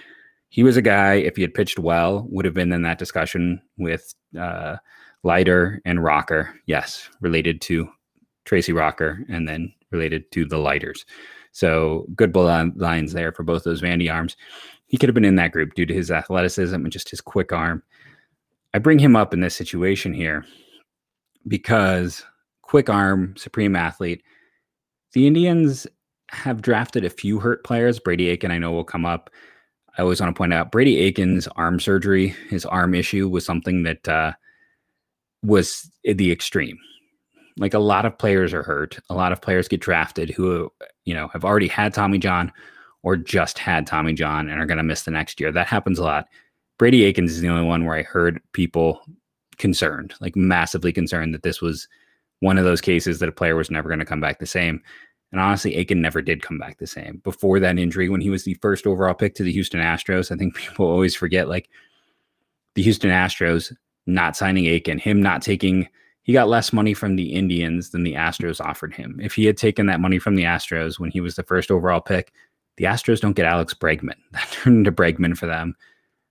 he 0.50 0.64
was 0.64 0.76
a 0.76 0.82
guy, 0.82 1.14
if 1.14 1.36
he 1.36 1.42
had 1.42 1.54
pitched 1.54 1.78
well, 1.78 2.26
would 2.28 2.44
have 2.44 2.54
been 2.54 2.72
in 2.72 2.82
that 2.82 2.98
discussion 2.98 3.62
with 3.78 4.14
uh, 4.38 4.76
Leiter 5.22 5.80
and 5.84 6.02
Rocker. 6.02 6.54
Yes, 6.66 7.08
related 7.20 7.60
to 7.62 7.88
Tracy 8.44 8.72
Rocker 8.72 9.24
and 9.28 9.48
then 9.48 9.72
related 9.92 10.30
to 10.32 10.44
the 10.44 10.58
Leiters. 10.58 11.06
So 11.52 12.06
good 12.16 12.34
lines 12.34 13.12
there 13.12 13.32
for 13.32 13.44
both 13.44 13.64
those 13.64 13.82
Vandy 13.82 14.12
arms. 14.12 14.36
He 14.86 14.96
could 14.96 15.08
have 15.08 15.14
been 15.14 15.24
in 15.24 15.36
that 15.36 15.52
group 15.52 15.74
due 15.74 15.86
to 15.86 15.94
his 15.94 16.10
athleticism 16.10 16.74
and 16.74 16.92
just 16.92 17.10
his 17.10 17.20
quick 17.20 17.52
arm. 17.52 17.82
I 18.74 18.78
bring 18.78 18.98
him 18.98 19.14
up 19.14 19.32
in 19.32 19.40
this 19.40 19.54
situation 19.54 20.12
here 20.12 20.44
because 21.46 22.24
quick 22.62 22.88
arm, 22.88 23.34
supreme 23.36 23.76
athlete. 23.76 24.22
The 25.12 25.26
Indians 25.26 25.86
have 26.30 26.62
drafted 26.62 27.04
a 27.04 27.10
few 27.10 27.38
hurt 27.38 27.64
players. 27.64 28.00
Brady 28.00 28.28
Aiken, 28.28 28.50
I 28.50 28.58
know, 28.58 28.72
will 28.72 28.84
come 28.84 29.06
up. 29.06 29.30
I 29.98 30.02
always 30.02 30.20
want 30.20 30.34
to 30.34 30.38
point 30.38 30.54
out 30.54 30.72
Brady 30.72 30.98
Aiken's 30.98 31.46
arm 31.48 31.80
surgery, 31.80 32.28
his 32.48 32.64
arm 32.64 32.94
issue 32.94 33.28
was 33.28 33.44
something 33.44 33.82
that 33.82 34.08
uh, 34.08 34.32
was 35.42 35.90
the 36.04 36.30
extreme. 36.30 36.78
Like 37.58 37.74
a 37.74 37.78
lot 37.78 38.06
of 38.06 38.16
players 38.16 38.54
are 38.54 38.62
hurt. 38.62 38.98
A 39.10 39.14
lot 39.14 39.32
of 39.32 39.42
players 39.42 39.68
get 39.68 39.80
drafted 39.80 40.30
who, 40.30 40.72
you 41.04 41.14
know, 41.14 41.28
have 41.28 41.44
already 41.44 41.68
had 41.68 41.92
Tommy 41.92 42.18
John 42.18 42.52
or 43.02 43.16
just 43.16 43.58
had 43.58 43.86
Tommy 43.86 44.12
John 44.12 44.48
and 44.48 44.60
are 44.60 44.66
going 44.66 44.78
to 44.78 44.84
miss 44.84 45.02
the 45.02 45.10
next 45.10 45.40
year. 45.40 45.52
That 45.52 45.66
happens 45.66 45.98
a 45.98 46.04
lot. 46.04 46.28
Brady 46.78 47.04
Aikens 47.04 47.32
is 47.32 47.40
the 47.40 47.48
only 47.48 47.66
one 47.66 47.84
where 47.84 47.96
I 47.96 48.02
heard 48.02 48.40
people 48.52 49.02
concerned, 49.58 50.14
like 50.20 50.36
massively 50.36 50.92
concerned 50.92 51.34
that 51.34 51.42
this 51.42 51.60
was 51.60 51.88
one 52.40 52.56
of 52.56 52.64
those 52.64 52.80
cases 52.80 53.18
that 53.18 53.28
a 53.28 53.32
player 53.32 53.56
was 53.56 53.70
never 53.70 53.88
going 53.88 53.98
to 53.98 54.06
come 54.06 54.20
back 54.20 54.38
the 54.38 54.46
same. 54.46 54.80
And 55.32 55.40
honestly, 55.40 55.76
Aiken 55.76 56.00
never 56.00 56.22
did 56.22 56.42
come 56.42 56.58
back 56.58 56.78
the 56.78 56.86
same. 56.86 57.20
Before 57.22 57.60
that 57.60 57.78
injury, 57.78 58.08
when 58.08 58.20
he 58.20 58.30
was 58.30 58.44
the 58.44 58.54
first 58.54 58.86
overall 58.86 59.14
pick 59.14 59.34
to 59.36 59.42
the 59.42 59.52
Houston 59.52 59.80
Astros, 59.80 60.32
I 60.32 60.36
think 60.36 60.54
people 60.56 60.86
always 60.86 61.14
forget 61.14 61.48
like 61.48 61.68
the 62.74 62.82
Houston 62.82 63.10
Astros 63.10 63.74
not 64.06 64.36
signing 64.36 64.66
Aiken, 64.66 64.98
him 64.98 65.22
not 65.22 65.42
taking, 65.42 65.88
he 66.22 66.32
got 66.32 66.48
less 66.48 66.72
money 66.72 66.94
from 66.94 67.16
the 67.16 67.32
Indians 67.32 67.90
than 67.90 68.02
the 68.02 68.14
Astros 68.14 68.60
offered 68.60 68.94
him. 68.94 69.18
If 69.22 69.34
he 69.34 69.44
had 69.44 69.56
taken 69.56 69.86
that 69.86 70.00
money 70.00 70.18
from 70.18 70.34
the 70.34 70.44
Astros 70.44 70.98
when 70.98 71.10
he 71.10 71.20
was 71.20 71.36
the 71.36 71.42
first 71.42 71.70
overall 71.70 72.00
pick, 72.00 72.32
the 72.76 72.84
Astros 72.84 73.20
don't 73.20 73.36
get 73.36 73.46
Alex 73.46 73.74
Bregman. 73.74 74.16
That 74.32 74.48
turned 74.50 74.78
into 74.78 74.92
Bregman 74.92 75.36
for 75.36 75.46
them. 75.46 75.76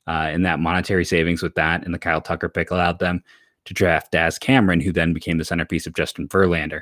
Uh, 0.07 0.29
and 0.31 0.43
that 0.45 0.59
monetary 0.59 1.05
savings 1.05 1.43
with 1.43 1.53
that 1.55 1.85
and 1.85 1.93
the 1.93 1.99
Kyle 1.99 2.21
Tucker 2.21 2.49
pick 2.49 2.71
allowed 2.71 2.97
them 2.97 3.23
to 3.65 3.73
draft 3.73 4.11
Daz 4.11 4.39
Cameron, 4.39 4.79
who 4.79 4.91
then 4.91 5.13
became 5.13 5.37
the 5.37 5.45
centerpiece 5.45 5.85
of 5.85 5.93
Justin 5.93 6.27
Verlander. 6.27 6.81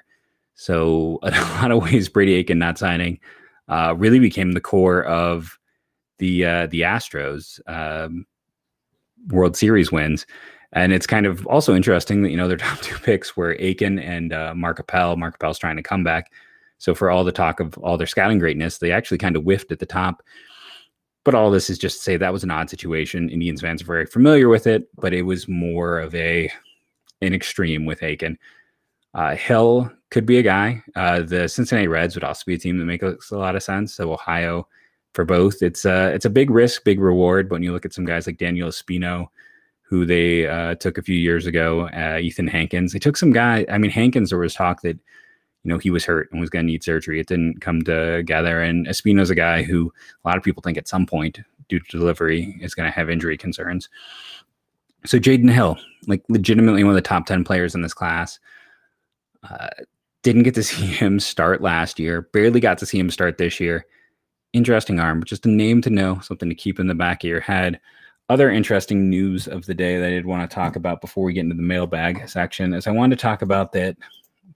So 0.57 1.19
in 1.23 1.33
a 1.33 1.41
lot 1.41 1.71
of 1.71 1.81
ways, 1.81 2.09
Brady 2.09 2.33
Aiken 2.33 2.59
not 2.59 2.77
signing 2.77 3.19
uh, 3.69 3.95
really 3.97 4.19
became 4.19 4.51
the 4.51 4.61
core 4.61 5.03
of 5.05 5.57
the 6.17 6.45
uh, 6.45 6.67
the 6.67 6.81
Astros 6.81 7.59
um, 7.67 8.25
World 9.29 9.55
Series 9.55 9.91
wins. 9.91 10.25
And 10.73 10.91
it's 10.91 11.07
kind 11.07 11.25
of 11.25 11.47
also 11.47 11.73
interesting 11.73 12.23
that 12.23 12.31
you 12.31 12.37
know 12.37 12.47
their 12.47 12.57
top 12.67 12.81
two 12.81 12.97
picks 12.97 13.37
were 13.37 13.55
Aiken 13.59 13.99
and 13.99 14.33
uh, 14.33 14.53
Mark 14.53 14.79
Appel. 14.79 15.15
Mark 15.15 15.35
Appel's 15.35 15.59
trying 15.59 15.77
to 15.77 15.83
come 15.83 16.03
back. 16.03 16.31
So 16.79 16.93
for 16.93 17.09
all 17.09 17.23
the 17.23 17.31
talk 17.31 17.59
of 17.59 17.77
all 17.79 17.97
their 17.97 18.05
scouting 18.05 18.37
greatness, 18.37 18.77
they 18.77 18.91
actually 18.91 19.17
kind 19.17 19.35
of 19.35 19.43
whiffed 19.43 19.71
at 19.71 19.79
the 19.79 19.85
top. 19.85 20.21
But 21.23 21.35
all 21.35 21.51
this 21.51 21.69
is 21.69 21.77
just 21.77 21.97
to 21.97 22.03
say 22.03 22.17
that 22.17 22.31
was 22.31 22.43
an 22.43 22.51
odd 22.51 22.69
situation. 22.69 23.29
Indians 23.29 23.61
fans 23.61 23.81
are 23.81 23.85
very 23.85 24.05
familiar 24.05 24.47
with 24.47 24.67
it, 24.67 24.87
but 24.95 25.13
it 25.13 25.23
was 25.23 25.47
more 25.47 25.99
of 25.99 26.13
a 26.15 26.51
an 27.21 27.33
extreme 27.33 27.85
with 27.85 28.03
Aiken. 28.03 28.37
Uh, 29.13 29.35
Hill 29.35 29.91
could 30.09 30.25
be 30.25 30.37
a 30.37 30.43
guy. 30.43 30.83
Uh, 30.95 31.21
the 31.21 31.47
Cincinnati 31.47 31.87
Reds 31.87 32.15
would 32.15 32.23
also 32.23 32.43
be 32.45 32.55
a 32.55 32.57
team 32.57 32.77
that 32.77 32.85
makes 32.85 33.31
a 33.31 33.37
lot 33.37 33.55
of 33.55 33.63
sense. 33.63 33.93
So 33.93 34.13
Ohio 34.13 34.67
for 35.17 35.25
both. 35.25 35.63
It's 35.63 35.83
a 35.83 36.13
it's 36.13 36.25
a 36.25 36.29
big 36.29 36.51
risk, 36.51 36.83
big 36.83 36.99
reward. 36.99 37.49
But 37.49 37.55
when 37.55 37.63
you 37.63 37.73
look 37.73 37.85
at 37.85 37.93
some 37.93 38.05
guys 38.05 38.27
like 38.27 38.37
Daniel 38.37 38.69
Espino, 38.69 39.27
who 39.81 40.05
they 40.05 40.45
uh, 40.45 40.75
took 40.75 40.99
a 40.99 41.01
few 41.01 41.15
years 41.15 41.47
ago, 41.47 41.89
uh, 41.89 42.19
Ethan 42.19 42.47
Hankins, 42.47 42.93
they 42.93 42.99
took 42.99 43.17
some 43.17 43.31
guy. 43.31 43.65
I 43.67 43.79
mean, 43.79 43.89
Hankins. 43.89 44.29
There 44.29 44.37
was 44.37 44.53
talk 44.53 44.81
that 44.83 44.99
you 45.63 45.69
know 45.69 45.79
he 45.79 45.89
was 45.89 46.05
hurt 46.05 46.31
and 46.31 46.39
was 46.39 46.51
going 46.51 46.65
to 46.65 46.71
need 46.71 46.83
surgery. 46.83 47.19
It 47.19 47.27
didn't 47.27 47.61
come 47.61 47.81
together. 47.81 48.61
And 48.61 48.85
Espino's 48.85 49.31
a 49.31 49.35
guy 49.35 49.63
who 49.63 49.91
a 50.23 50.27
lot 50.27 50.37
of 50.37 50.43
people 50.43 50.61
think 50.61 50.77
at 50.77 50.87
some 50.87 51.07
point, 51.07 51.39
due 51.67 51.79
to 51.79 51.97
delivery, 51.97 52.55
is 52.61 52.75
going 52.75 52.87
to 52.87 52.95
have 52.95 53.09
injury 53.09 53.37
concerns. 53.37 53.89
So 55.03 55.17
Jaden 55.17 55.51
Hill, 55.51 55.77
like 56.05 56.23
legitimately 56.29 56.83
one 56.83 56.91
of 56.91 56.95
the 56.95 57.01
top 57.01 57.25
ten 57.25 57.43
players 57.43 57.73
in 57.73 57.81
this 57.81 57.93
class. 57.95 58.39
Uh, 59.49 59.69
didn't 60.23 60.43
get 60.43 60.55
to 60.55 60.63
see 60.63 60.85
him 60.85 61.19
start 61.19 61.61
last 61.61 61.99
year. 61.99 62.29
Barely 62.33 62.59
got 62.59 62.77
to 62.79 62.85
see 62.85 62.99
him 62.99 63.09
start 63.09 63.37
this 63.37 63.59
year. 63.59 63.85
Interesting 64.53 64.99
arm, 64.99 65.23
just 65.23 65.45
a 65.45 65.49
name 65.49 65.81
to 65.81 65.89
know, 65.89 66.19
something 66.19 66.49
to 66.49 66.55
keep 66.55 66.79
in 66.79 66.87
the 66.87 66.95
back 66.95 67.23
of 67.23 67.29
your 67.29 67.41
head. 67.41 67.79
Other 68.29 68.49
interesting 68.49 69.09
news 69.09 69.47
of 69.47 69.65
the 69.65 69.73
day 69.73 69.97
that 69.99 70.07
I 70.07 70.09
did 70.09 70.25
want 70.25 70.49
to 70.49 70.53
talk 70.53 70.75
about 70.75 71.01
before 71.01 71.23
we 71.23 71.33
get 71.33 71.41
into 71.41 71.55
the 71.55 71.61
mailbag 71.61 72.27
section 72.27 72.73
is 72.73 72.87
I 72.87 72.91
wanted 72.91 73.17
to 73.17 73.21
talk 73.21 73.41
about 73.41 73.71
that 73.73 73.95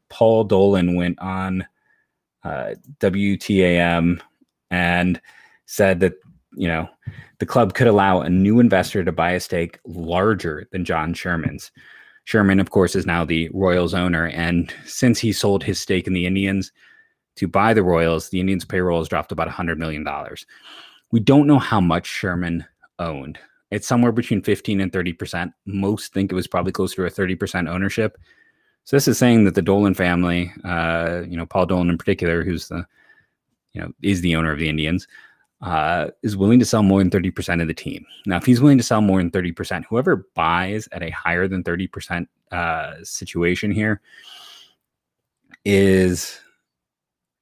Paul 0.09 0.43
Dolan 0.43 0.95
went 0.95 1.19
on 1.19 1.65
uh, 2.43 2.71
WTAM 2.99 4.19
and 4.71 5.21
said 5.67 5.99
that, 6.01 6.13
you 6.53 6.67
know, 6.67 6.89
the 7.39 7.45
club 7.45 7.73
could 7.73 7.87
allow 7.87 8.21
a 8.21 8.29
new 8.29 8.59
investor 8.59 9.03
to 9.03 9.11
buy 9.11 9.31
a 9.31 9.39
stake 9.39 9.79
larger 9.85 10.67
than 10.71 10.85
John 10.85 11.13
Sherman's. 11.13 11.71
Sherman, 12.25 12.59
of 12.59 12.69
course, 12.69 12.95
is 12.95 13.05
now 13.05 13.25
the 13.25 13.49
Royals 13.53 13.93
owner. 13.93 14.27
And 14.27 14.73
since 14.85 15.19
he 15.19 15.33
sold 15.33 15.63
his 15.63 15.79
stake 15.79 16.07
in 16.07 16.13
the 16.13 16.25
Indians 16.25 16.71
to 17.35 17.47
buy 17.47 17.73
the 17.73 17.83
Royals, 17.83 18.29
the 18.29 18.39
Indians' 18.39 18.65
payroll 18.65 18.99
has 18.99 19.07
dropped 19.07 19.31
about 19.31 19.47
$100 19.47 19.77
million. 19.77 20.05
We 21.11 21.19
don't 21.19 21.47
know 21.47 21.59
how 21.59 21.81
much 21.81 22.05
Sherman 22.05 22.65
owned. 22.99 23.39
It's 23.71 23.87
somewhere 23.87 24.11
between 24.11 24.41
15 24.41 24.81
and 24.81 24.91
30%. 24.91 25.53
Most 25.65 26.13
think 26.13 26.31
it 26.31 26.35
was 26.35 26.47
probably 26.47 26.73
closer 26.73 26.95
to 26.97 27.05
a 27.23 27.27
30% 27.27 27.69
ownership. 27.69 28.17
So 28.83 28.95
this 28.95 29.07
is 29.07 29.17
saying 29.17 29.45
that 29.45 29.55
the 29.55 29.61
Dolan 29.61 29.93
family, 29.93 30.51
uh, 30.65 31.21
you 31.27 31.37
know, 31.37 31.45
Paul 31.45 31.65
Dolan 31.65 31.89
in 31.89 31.97
particular, 31.97 32.43
who's 32.43 32.67
the, 32.67 32.85
you 33.73 33.81
know, 33.81 33.91
is 34.01 34.21
the 34.21 34.35
owner 34.35 34.51
of 34.51 34.59
the 34.59 34.69
Indians, 34.69 35.07
uh, 35.61 36.07
is 36.23 36.35
willing 36.35 36.59
to 36.59 36.65
sell 36.65 36.81
more 36.81 36.99
than 36.99 37.09
30% 37.09 37.61
of 37.61 37.67
the 37.67 37.73
team. 37.73 38.05
Now, 38.25 38.37
if 38.37 38.45
he's 38.45 38.61
willing 38.61 38.77
to 38.77 38.83
sell 38.83 39.01
more 39.01 39.19
than 39.19 39.29
30%, 39.29 39.85
whoever 39.85 40.27
buys 40.33 40.87
at 40.91 41.03
a 41.03 41.11
higher 41.11 41.47
than 41.47 41.63
30% 41.63 42.27
uh, 42.51 42.95
situation 43.03 43.71
here 43.71 44.01
is 45.63 46.39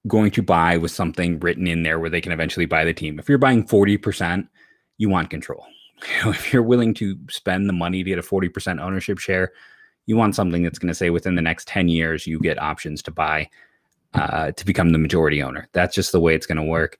going 0.07 0.31
to 0.31 0.41
buy 0.41 0.77
with 0.77 0.91
something 0.91 1.39
written 1.39 1.67
in 1.67 1.83
there 1.83 1.99
where 1.99 2.09
they 2.09 2.21
can 2.21 2.31
eventually 2.31 2.65
buy 2.65 2.83
the 2.83 2.93
team. 2.93 3.19
If 3.19 3.29
you're 3.29 3.37
buying 3.37 3.65
40%, 3.65 4.47
you 4.97 5.09
want 5.09 5.29
control. 5.29 5.65
If 6.25 6.53
you're 6.53 6.63
willing 6.63 6.93
to 6.95 7.17
spend 7.29 7.67
the 7.67 7.73
money 7.73 8.03
to 8.03 8.09
get 8.09 8.19
a 8.19 8.21
40% 8.21 8.81
ownership 8.81 9.19
share, 9.19 9.51
you 10.05 10.15
want 10.15 10.33
something 10.33 10.63
that's 10.63 10.79
going 10.79 10.87
to 10.87 10.95
say 10.95 11.09
within 11.09 11.35
the 11.35 11.41
next 11.41 11.67
10 11.67 11.89
years, 11.89 12.25
you 12.25 12.39
get 12.39 12.61
options 12.61 13.01
to 13.03 13.11
buy 13.11 13.49
uh, 14.13 14.51
to 14.53 14.65
become 14.65 14.91
the 14.91 14.97
majority 14.97 15.43
owner. 15.43 15.67
That's 15.73 15.93
just 15.93 16.13
the 16.13 16.19
way 16.19 16.35
it's 16.35 16.47
going 16.47 16.57
to 16.57 16.63
work. 16.63 16.97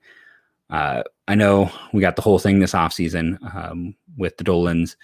Uh, 0.70 1.02
I 1.28 1.34
know 1.34 1.70
we 1.92 2.00
got 2.00 2.16
the 2.16 2.22
whole 2.22 2.38
thing 2.38 2.60
this 2.60 2.72
offseason 2.72 3.38
um, 3.54 3.94
with 4.16 4.36
the 4.36 4.44
Dolans 4.44 4.96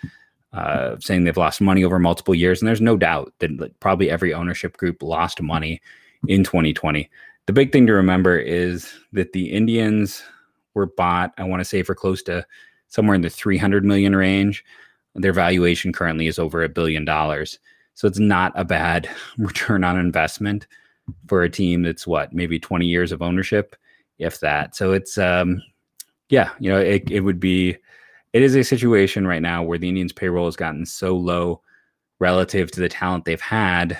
uh, 0.52 0.96
saying 1.00 1.25
they've 1.25 1.37
lost 1.37 1.61
money 1.61 1.85
over 1.85 1.99
multiple 1.99 2.35
years. 2.35 2.61
And 2.61 2.68
there's 2.68 2.80
no 2.80 2.96
doubt 2.96 3.32
that 3.40 3.78
probably 3.80 4.11
every 4.11 4.32
ownership 4.32 4.76
group 4.76 5.02
lost 5.02 5.42
money 5.42 5.80
in 6.28 6.44
2020. 6.44 7.11
The 7.46 7.52
big 7.52 7.73
thing 7.73 7.87
to 7.87 7.92
remember 7.92 8.38
is 8.38 8.92
that 9.12 9.32
the 9.32 9.52
Indians 9.52 10.23
were 10.75 10.87
bought, 10.87 11.32
I 11.38 11.44
want 11.44 11.61
to 11.61 11.64
say, 11.64 11.82
for 11.82 11.94
close 11.94 12.23
to 12.25 12.46
somewhere 12.88 13.14
in 13.14 13.23
the 13.23 13.30
300 13.30 13.85
million 13.85 14.14
range. 14.16 14.64
Their 15.14 15.32
valuation 15.32 15.92
currently 15.92 16.26
is 16.26 16.38
over 16.38 16.62
a 16.62 16.68
billion 16.68 17.04
dollars. 17.04 17.58
So 17.94 18.06
it's 18.06 18.18
not 18.18 18.52
a 18.54 18.64
bad 18.64 19.08
return 19.38 19.85
on 19.85 19.99
investment 19.99 20.66
for 21.28 21.42
a 21.42 21.50
team 21.50 21.82
that's 21.82 22.06
what, 22.06 22.32
maybe 22.32 22.58
20 22.58 22.87
years 22.87 23.12
of 23.12 23.23
ownership 23.23 23.76
if 24.18 24.40
that. 24.40 24.76
So 24.76 24.92
it's 24.92 25.18
um 25.18 25.62
yeah, 26.28 26.50
you 26.58 26.70
know, 26.70 26.78
it, 26.78 27.11
it 27.11 27.20
would 27.20 27.40
be 27.40 27.76
it 28.32 28.42
is 28.42 28.54
a 28.54 28.64
situation 28.64 29.26
right 29.26 29.42
now 29.42 29.62
where 29.62 29.78
the 29.78 29.88
Indians 29.88 30.12
payroll 30.12 30.46
has 30.46 30.56
gotten 30.56 30.85
so 30.85 31.16
low 31.16 31.62
relative 32.18 32.70
to 32.73 32.80
the 32.80 32.88
talent 32.88 33.25
they've 33.25 33.40
had. 33.40 33.99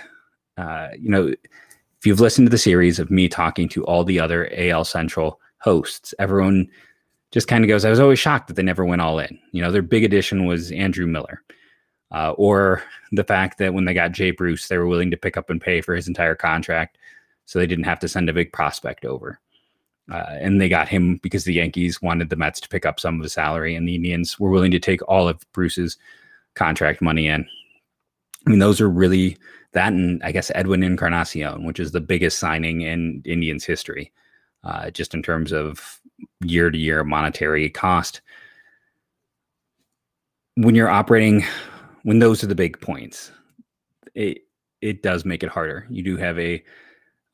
Uh, 0.57 0.89
you 0.99 1.09
know, 1.09 1.29
if 1.29 2.07
you've 2.07 2.21
listened 2.21 2.47
to 2.47 2.51
the 2.51 2.59
series 2.59 2.99
of 2.99 3.11
me 3.11 3.29
talking 3.29 3.69
to 3.71 3.85
all 3.85 4.05
the 4.05 4.21
other 4.21 4.51
AL 4.57 4.85
Central 4.85 5.41
hosts, 5.59 6.15
everyone 6.19 6.69
just 7.31 7.49
kind 7.49 7.65
of 7.65 7.69
goes, 7.69 7.85
I 7.85 7.91
was 7.91 8.01
always 8.01 8.19
shocked 8.19 8.49
that 8.49 8.55
they 8.55 8.63
never 8.63 8.85
went 8.85 9.03
all 9.03 9.19
in. 9.19 9.39
You 9.53 9.63
know, 9.63 9.71
their 9.71 9.83
big 9.83 10.05
addition 10.05 10.47
was 10.47 10.73
Andrew 10.73 11.07
Miller. 11.07 11.43
Uh, 12.13 12.31
or 12.33 12.83
the 13.13 13.25
fact 13.25 13.59
that 13.59 13.75
when 13.75 13.85
they 13.85 13.93
got 13.93 14.13
Jay 14.13 14.31
Bruce, 14.31 14.69
they 14.69 14.79
were 14.79 14.87
willing 14.87 15.11
to 15.11 15.17
pick 15.17 15.37
up 15.37 15.51
and 15.51 15.61
pay 15.61 15.81
for 15.81 15.95
his 15.95 16.07
entire 16.07 16.37
contract 16.37 16.99
so 17.47 17.59
they 17.59 17.67
didn't 17.67 17.85
have 17.85 17.99
to 17.99 18.09
send 18.09 18.29
a 18.29 18.35
big 18.35 18.53
prospect 18.53 19.05
over. 19.05 19.41
Uh, 20.11 20.25
and 20.41 20.61
they 20.61 20.69
got 20.69 20.89
him 20.89 21.17
because 21.23 21.45
the 21.45 21.55
Yankees 21.55 22.01
wanted 22.01 22.31
the 22.31 22.37
Mets 22.37 22.61
to 22.61 22.69
pick 22.69 22.87
up 22.87 23.01
some 23.01 23.17
of 23.17 23.23
the 23.23 23.29
salary, 23.29 23.75
and 23.75 23.89
the 23.89 23.97
Indians 23.97 24.39
were 24.39 24.51
willing 24.51 24.71
to 24.71 24.79
take 24.79 25.07
all 25.09 25.29
of 25.29 25.45
Bruce's 25.53 25.97
contract 26.55 27.03
money 27.03 27.27
in. 27.27 27.47
I 28.47 28.51
mean, 28.51 28.61
those 28.61 28.81
are 28.81 28.89
really 28.89 29.37
that, 29.73 29.93
and 29.93 30.23
I 30.23 30.31
guess 30.31 30.53
Edwin 30.55 30.85
Encarnacion, 30.85 31.65
which 31.65 31.81
is 31.81 31.91
the 31.91 32.01
biggest 32.01 32.39
signing 32.39 32.83
in 32.83 33.21
Indians 33.25 33.65
history, 33.65 34.13
uh, 34.63 34.91
just 34.91 35.13
in 35.13 35.23
terms 35.23 35.53
of 35.53 36.01
year 36.41 36.71
to 36.71 36.79
year 36.79 37.03
monetary 37.03 37.69
cost. 37.69 38.21
When 40.55 40.75
you're 40.75 40.89
operating, 40.89 41.45
when 42.05 42.21
those 42.21 42.45
are 42.45 42.47
the 42.47 42.55
big 42.55 42.81
points, 42.81 43.33
it 44.15 44.43
it 44.81 45.03
does 45.03 45.25
make 45.25 45.43
it 45.43 45.49
harder. 45.49 45.87
You 45.91 46.03
do 46.03 46.17
have 46.17 46.39
a 46.39 46.63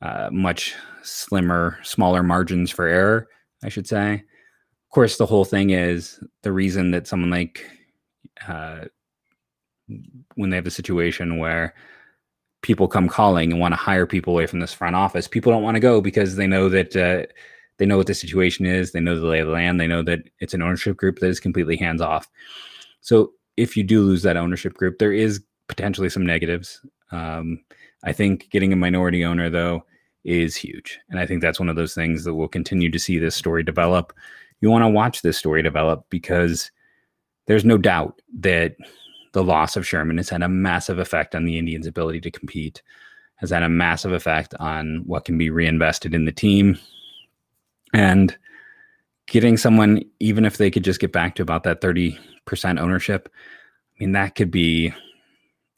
uh, 0.03 0.29
much 0.31 0.75
slimmer, 1.01 1.79
smaller 1.81 2.21
margins 2.21 2.69
for 2.69 2.85
error, 2.85 3.27
I 3.63 3.69
should 3.69 3.87
say. 3.87 4.15
Of 4.15 4.89
course, 4.93 5.17
the 5.17 5.25
whole 5.25 5.45
thing 5.45 5.69
is 5.69 6.19
the 6.41 6.51
reason 6.51 6.91
that 6.91 7.07
someone 7.07 7.29
like 7.29 7.65
uh, 8.47 8.85
when 10.35 10.49
they 10.49 10.57
have 10.57 10.67
a 10.67 10.71
situation 10.71 11.37
where 11.37 11.73
people 12.61 12.87
come 12.87 13.07
calling 13.07 13.51
and 13.51 13.61
want 13.61 13.71
to 13.71 13.77
hire 13.77 14.05
people 14.05 14.33
away 14.33 14.45
from 14.45 14.59
this 14.59 14.73
front 14.73 14.95
office, 14.95 15.27
people 15.27 15.53
don't 15.53 15.63
want 15.63 15.75
to 15.75 15.81
go 15.81 16.01
because 16.01 16.35
they 16.35 16.47
know 16.47 16.67
that 16.67 16.95
uh, 16.95 17.25
they 17.77 17.85
know 17.85 17.97
what 17.97 18.07
the 18.07 18.13
situation 18.13 18.65
is, 18.65 18.91
they 18.91 18.99
know 18.99 19.17
the 19.17 19.25
lay 19.25 19.39
of 19.39 19.47
the 19.47 19.53
land, 19.53 19.79
they 19.79 19.87
know 19.87 20.03
that 20.03 20.19
it's 20.39 20.53
an 20.53 20.61
ownership 20.61 20.97
group 20.97 21.19
that 21.19 21.27
is 21.27 21.39
completely 21.39 21.77
hands 21.77 22.01
off. 22.01 22.29
So 22.99 23.31
if 23.55 23.77
you 23.77 23.83
do 23.83 24.01
lose 24.01 24.23
that 24.23 24.37
ownership 24.37 24.73
group, 24.73 24.99
there 24.99 25.13
is 25.13 25.41
potentially 25.69 26.09
some 26.09 26.25
negatives. 26.25 26.85
Um, 27.11 27.63
I 28.03 28.11
think 28.11 28.49
getting 28.49 28.73
a 28.73 28.77
minority 28.77 29.23
owner, 29.23 29.49
though, 29.49 29.85
is 30.23 30.55
huge. 30.55 30.99
And 31.09 31.19
I 31.19 31.25
think 31.25 31.41
that's 31.41 31.59
one 31.59 31.69
of 31.69 31.75
those 31.75 31.93
things 31.93 32.23
that 32.23 32.35
we'll 32.35 32.47
continue 32.47 32.89
to 32.89 32.99
see 32.99 33.19
this 33.19 33.35
story 33.35 33.63
develop. 33.63 34.13
You 34.61 34.69
want 34.69 34.83
to 34.83 34.89
watch 34.89 35.21
this 35.21 35.37
story 35.37 35.61
develop 35.61 36.05
because 36.09 36.71
there's 37.47 37.65
no 37.65 37.77
doubt 37.77 38.21
that 38.39 38.75
the 39.33 39.43
loss 39.43 39.75
of 39.75 39.85
Sherman 39.85 40.17
has 40.17 40.29
had 40.29 40.43
a 40.43 40.47
massive 40.47 40.99
effect 40.99 41.35
on 41.35 41.45
the 41.45 41.57
Indians' 41.57 41.87
ability 41.87 42.21
to 42.21 42.31
compete, 42.31 42.81
has 43.35 43.49
had 43.49 43.63
a 43.63 43.69
massive 43.69 44.13
effect 44.13 44.53
on 44.59 45.03
what 45.05 45.25
can 45.25 45.37
be 45.37 45.49
reinvested 45.49 46.13
in 46.13 46.25
the 46.25 46.31
team. 46.31 46.77
And 47.93 48.37
getting 49.27 49.57
someone, 49.57 50.03
even 50.19 50.45
if 50.45 50.57
they 50.57 50.71
could 50.71 50.83
just 50.83 50.99
get 50.99 51.11
back 51.11 51.35
to 51.35 51.41
about 51.41 51.63
that 51.63 51.81
30% 51.81 52.17
ownership, 52.79 53.29
I 53.33 54.03
mean, 54.03 54.13
that 54.13 54.35
could 54.35 54.51
be 54.51 54.93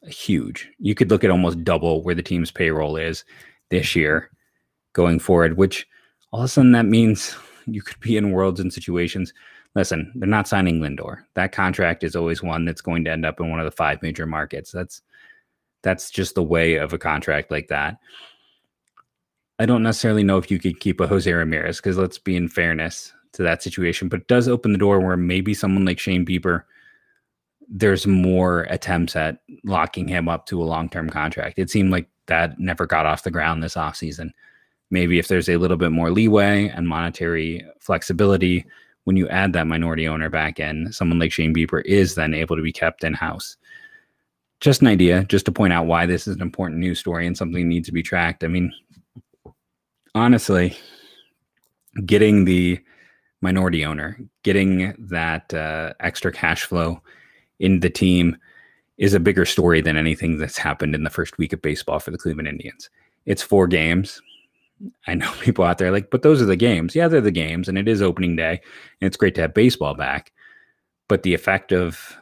huge. 0.04 0.70
You 0.78 0.94
could 0.94 1.10
look 1.10 1.24
at 1.24 1.30
almost 1.30 1.64
double 1.64 2.02
where 2.02 2.14
the 2.14 2.22
team's 2.22 2.50
payroll 2.50 2.96
is 2.96 3.24
this 3.70 3.96
year 3.96 4.30
going 4.96 5.18
forward, 5.18 5.58
which 5.58 5.86
all 6.32 6.40
of 6.40 6.46
a 6.46 6.48
sudden 6.48 6.72
that 6.72 6.86
means 6.86 7.36
you 7.66 7.82
could 7.82 8.00
be 8.00 8.16
in 8.16 8.32
worlds 8.32 8.58
and 8.58 8.72
situations. 8.72 9.32
Listen, 9.76 10.10
they're 10.16 10.26
not 10.26 10.48
signing 10.48 10.80
Lindor. 10.80 11.18
That 11.34 11.52
contract 11.52 12.02
is 12.02 12.16
always 12.16 12.42
one 12.42 12.64
that's 12.64 12.80
going 12.80 13.04
to 13.04 13.12
end 13.12 13.26
up 13.26 13.38
in 13.38 13.50
one 13.50 13.60
of 13.60 13.66
the 13.66 13.76
five 13.76 14.02
major 14.02 14.26
markets. 14.26 14.72
That's 14.72 15.02
that's 15.82 16.10
just 16.10 16.34
the 16.34 16.42
way 16.42 16.76
of 16.76 16.92
a 16.92 16.98
contract 16.98 17.50
like 17.50 17.68
that. 17.68 17.98
I 19.58 19.66
don't 19.66 19.82
necessarily 19.82 20.24
know 20.24 20.38
if 20.38 20.50
you 20.50 20.58
could 20.58 20.80
keep 20.80 21.00
a 21.00 21.06
Jose 21.06 21.30
Ramirez 21.30 21.76
because 21.76 21.98
let's 21.98 22.18
be 22.18 22.34
in 22.34 22.48
fairness 22.48 23.12
to 23.34 23.42
that 23.42 23.62
situation, 23.62 24.08
but 24.08 24.20
it 24.20 24.28
does 24.28 24.48
open 24.48 24.72
the 24.72 24.78
door 24.78 24.98
where 24.98 25.16
maybe 25.16 25.54
someone 25.54 25.84
like 25.84 25.98
Shane 25.98 26.26
Bieber, 26.26 26.62
there's 27.68 28.06
more 28.06 28.62
attempts 28.62 29.14
at 29.14 29.40
locking 29.62 30.08
him 30.08 30.28
up 30.28 30.46
to 30.46 30.62
a 30.62 30.64
long 30.64 30.88
term 30.88 31.10
contract. 31.10 31.58
It 31.58 31.70
seemed 31.70 31.92
like 31.92 32.08
that 32.26 32.58
never 32.58 32.86
got 32.86 33.06
off 33.06 33.24
the 33.24 33.30
ground 33.30 33.62
this 33.62 33.74
offseason 33.74 34.30
maybe 34.90 35.18
if 35.18 35.28
there's 35.28 35.48
a 35.48 35.56
little 35.56 35.76
bit 35.76 35.92
more 35.92 36.10
leeway 36.10 36.68
and 36.68 36.88
monetary 36.88 37.64
flexibility 37.80 38.64
when 39.04 39.16
you 39.16 39.28
add 39.28 39.52
that 39.52 39.68
minority 39.68 40.08
owner 40.08 40.28
back 40.28 40.58
in, 40.58 40.92
someone 40.92 41.20
like 41.20 41.30
Shane 41.30 41.54
Bieber 41.54 41.80
is 41.84 42.16
then 42.16 42.34
able 42.34 42.56
to 42.56 42.62
be 42.62 42.72
kept 42.72 43.04
in 43.04 43.14
house. 43.14 43.56
Just 44.60 44.80
an 44.80 44.88
idea, 44.88 45.24
just 45.24 45.44
to 45.46 45.52
point 45.52 45.72
out 45.72 45.86
why 45.86 46.06
this 46.06 46.26
is 46.26 46.34
an 46.34 46.42
important 46.42 46.80
news 46.80 46.98
story 46.98 47.26
and 47.26 47.36
something 47.36 47.68
needs 47.68 47.86
to 47.86 47.92
be 47.92 48.02
tracked. 48.02 48.42
I 48.42 48.48
mean, 48.48 48.72
honestly, 50.14 50.76
getting 52.04 52.46
the 52.46 52.80
minority 53.42 53.84
owner, 53.84 54.18
getting 54.42 54.94
that 54.98 55.54
uh, 55.54 55.92
extra 56.00 56.32
cash 56.32 56.64
flow 56.64 57.00
in 57.60 57.80
the 57.80 57.90
team 57.90 58.36
is 58.98 59.14
a 59.14 59.20
bigger 59.20 59.44
story 59.44 59.80
than 59.80 59.96
anything 59.96 60.38
that's 60.38 60.58
happened 60.58 60.94
in 60.94 61.04
the 61.04 61.10
first 61.10 61.38
week 61.38 61.52
of 61.52 61.62
baseball 61.62 62.00
for 62.00 62.10
the 62.10 62.18
Cleveland 62.18 62.48
Indians. 62.48 62.90
It's 63.26 63.42
four 63.42 63.66
games. 63.66 64.20
I 65.06 65.14
know 65.14 65.32
people 65.40 65.64
out 65.64 65.78
there 65.78 65.90
like, 65.90 66.10
but 66.10 66.22
those 66.22 66.40
are 66.42 66.46
the 66.46 66.56
games. 66.56 66.94
Yeah, 66.94 67.08
they're 67.08 67.20
the 67.20 67.30
games, 67.30 67.68
and 67.68 67.78
it 67.78 67.88
is 67.88 68.02
opening 68.02 68.36
day, 68.36 68.60
and 69.00 69.06
it's 69.06 69.16
great 69.16 69.34
to 69.36 69.42
have 69.42 69.54
baseball 69.54 69.94
back. 69.94 70.32
But 71.08 71.22
the 71.22 71.34
effect 71.34 71.72
of 71.72 72.16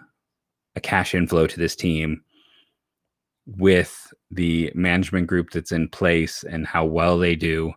a 0.76 0.80
cash 0.80 1.14
inflow 1.14 1.46
to 1.46 1.58
this 1.58 1.76
team 1.76 2.22
with 3.46 4.12
the 4.30 4.72
management 4.74 5.26
group 5.26 5.50
that's 5.50 5.72
in 5.72 5.88
place 5.88 6.44
and 6.44 6.66
how 6.66 6.84
well 6.84 7.18
they 7.18 7.36
do 7.36 7.72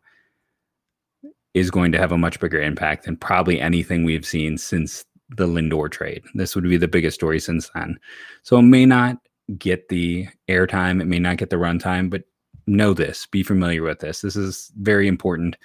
is 1.54 1.72
going 1.72 1.92
to 1.92 1.98
have 1.98 2.12
a 2.12 2.18
much 2.18 2.40
bigger 2.40 2.62
impact 2.62 3.06
than 3.06 3.18
probably 3.18 3.60
anything 3.60 4.04
we've 4.04 4.26
seen 4.26 4.58
since 4.58 5.06
the 5.30 5.48
Lindor 5.48 5.92
trade. 5.92 6.24
This 6.36 6.56
would 6.56 6.64
be 6.64 6.78
the 6.78 6.88
biggest 6.88 7.16
story 7.16 7.40
since 7.40 7.70
then. 7.74 7.98
So 8.44 8.58
it 8.58 8.64
may 8.64 8.86
not 8.86 9.18
get 9.58 9.90
the 9.90 10.28
airtime, 10.50 11.02
it 11.02 11.06
may 11.06 11.20
not 11.20 11.38
get 11.38 11.50
the 11.50 11.56
runtime, 11.58 12.10
but 12.10 12.24
know 12.68 12.94
this, 12.94 13.26
be 13.26 13.44
familiar 13.44 13.82
with 13.82 14.00
this. 14.00 14.22
This 14.22 14.36
is 14.36 14.72
very 14.78 15.08
important. 15.08 15.56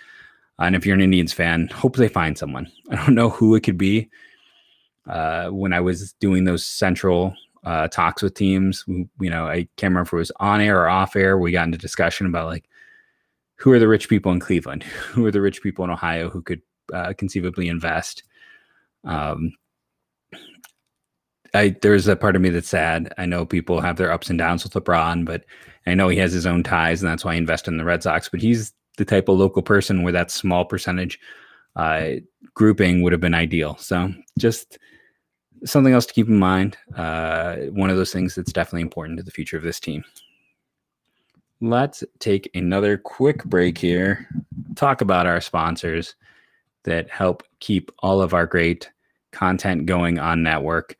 And 0.59 0.77
if 0.77 0.87
you're 0.87 0.95
an 0.95 1.03
Indians 1.03 1.33
fan, 1.33 1.69
hope 1.69 1.97
they 1.97 2.09
find 2.09 2.39
someone. 2.39 2.71
I 2.91 2.97
don't 2.97 3.15
know 3.15 3.31
who 3.31 3.55
it 3.55 3.63
could 3.63 3.79
be. 3.79 4.09
Uh, 5.09 5.49
when 5.49 5.73
I 5.73 5.81
was 5.81 6.13
doing 6.15 6.45
those 6.45 6.65
central 6.65 7.35
uh, 7.65 7.89
talks 7.89 8.23
with 8.23 8.35
teams, 8.35 8.85
you 8.87 9.31
know, 9.31 9.47
I 9.47 9.69
can't 9.77 9.91
remember 9.91 10.03
if 10.03 10.13
it 10.13 10.17
was 10.17 10.33
on 10.39 10.61
air 10.61 10.81
or 10.81 10.89
off 10.89 11.17
air. 11.17 11.39
We 11.39 11.53
got 11.53 11.67
into 11.67 11.79
discussion 11.79 12.27
about 12.27 12.47
like 12.47 12.69
who 13.57 13.73
are 13.73 13.79
the 13.79 13.89
rich 13.89 14.09
people 14.09 14.33
in 14.33 14.41
Cleveland, 14.41 14.83
who 15.11 15.27
are 15.27 15.33
the 15.33 15.41
rich 15.41 15.63
people 15.63 15.85
in 15.85 15.91
Ohio 15.91 16.31
who 16.31 16.43
could 16.43 16.63
uh, 16.93 17.13
conceivably 17.17 17.69
invest. 17.69 18.23
Um, 19.05 19.53
I 21.55 21.77
there's 21.83 22.09
a 22.09 22.17
part 22.17 22.37
of 22.37 22.43
me 22.43 22.51
that's 22.51 22.69
sad. 22.69 23.13
I 23.19 23.27
know 23.27 23.45
people 23.45 23.81
have 23.81 23.97
their 23.97 24.13
ups 24.13 24.31
and 24.31 24.39
downs 24.39 24.65
with 24.65 24.73
LeBron, 24.73 25.25
but 25.25 25.45
I 25.87 25.95
know 25.95 26.09
he 26.09 26.19
has 26.19 26.33
his 26.33 26.47
own 26.47 26.63
ties, 26.63 27.03
and 27.03 27.11
that's 27.11 27.25
why 27.25 27.33
he 27.33 27.39
invested 27.39 27.73
in 27.73 27.79
the 27.79 27.85
Red 27.85 28.03
Sox. 28.03 28.29
But 28.29 28.41
he's 28.41 28.73
the 28.99 29.05
type 29.05 29.29
of 29.29 29.39
local 29.39 29.63
person 29.63 30.03
where 30.03 30.13
that 30.13 30.31
small 30.31 30.65
percentage 30.65 31.19
uh, 31.77 32.11
grouping 32.55 33.03
would 33.03 33.13
have 33.13 33.21
been 33.21 33.35
ideal. 33.35 33.77
So 33.79 34.13
just 34.39 34.79
something 35.65 35.93
else 35.93 36.07
to 36.07 36.15
keep 36.15 36.29
in 36.29 36.39
mind. 36.39 36.77
Uh, 36.97 37.57
one 37.71 37.91
of 37.91 37.97
those 37.97 38.13
things 38.13 38.35
that's 38.35 38.53
definitely 38.53 38.83
important 38.83 39.19
to 39.19 39.23
the 39.23 39.31
future 39.31 39.57
of 39.57 39.63
this 39.63 39.81
team. 39.81 40.05
Let's 41.61 42.03
take 42.19 42.51
another 42.55 42.99
quick 42.99 43.45
break 43.45 43.79
here. 43.79 44.29
Talk 44.75 45.01
about 45.01 45.27
our 45.27 45.41
sponsors 45.41 46.17
that 46.85 47.09
help 47.09 47.45
keep 47.61 47.93
all 48.01 48.21
of 48.21 48.35
our 48.35 48.47
great 48.47 48.91
content 49.31 49.87
going 49.87 50.19
on 50.19 50.43
network. 50.43 50.97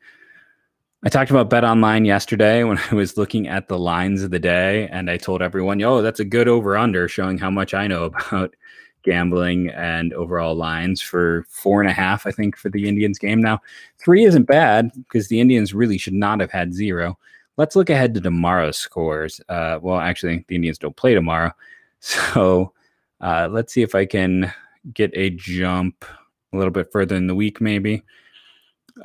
I 1.05 1.09
talked 1.09 1.31
about 1.31 1.49
Bet 1.49 1.65
Online 1.65 2.05
yesterday 2.05 2.63
when 2.63 2.79
I 2.89 2.95
was 2.95 3.17
looking 3.17 3.45
at 3.49 3.67
the 3.67 3.77
lines 3.77 4.23
of 4.23 4.31
the 4.31 4.39
day, 4.39 4.87
and 4.87 5.11
I 5.11 5.17
told 5.17 5.41
everyone, 5.41 5.77
"Yo, 5.77 6.01
that's 6.01 6.21
a 6.21 6.25
good 6.25 6.47
over 6.47 6.77
under," 6.77 7.09
showing 7.09 7.37
how 7.37 7.49
much 7.49 7.73
I 7.73 7.87
know 7.87 8.05
about 8.31 8.55
gambling 9.03 9.67
and 9.71 10.13
overall 10.13 10.55
lines 10.55 11.01
for 11.01 11.45
four 11.49 11.81
and 11.81 11.89
a 11.89 11.93
half. 11.93 12.25
I 12.25 12.31
think 12.31 12.55
for 12.55 12.69
the 12.69 12.87
Indians 12.87 13.19
game 13.19 13.41
now, 13.41 13.59
three 13.97 14.23
isn't 14.23 14.45
bad 14.45 14.91
because 14.93 15.27
the 15.27 15.41
Indians 15.41 15.73
really 15.73 15.97
should 15.97 16.13
not 16.13 16.39
have 16.39 16.51
had 16.51 16.73
zero. 16.73 17.19
Let's 17.57 17.75
look 17.75 17.89
ahead 17.89 18.13
to 18.13 18.21
tomorrow's 18.21 18.77
scores. 18.77 19.41
Uh, 19.49 19.79
well, 19.81 19.99
actually, 19.99 20.45
the 20.47 20.55
Indians 20.55 20.77
don't 20.77 20.95
play 20.95 21.13
tomorrow, 21.13 21.51
so 21.99 22.71
uh, 23.19 23.49
let's 23.51 23.73
see 23.73 23.81
if 23.81 23.93
I 23.93 24.05
can 24.05 24.53
get 24.93 25.11
a 25.15 25.31
jump 25.31 26.05
a 26.53 26.57
little 26.57 26.71
bit 26.71 26.93
further 26.93 27.17
in 27.17 27.27
the 27.27 27.35
week, 27.35 27.59
maybe 27.59 28.03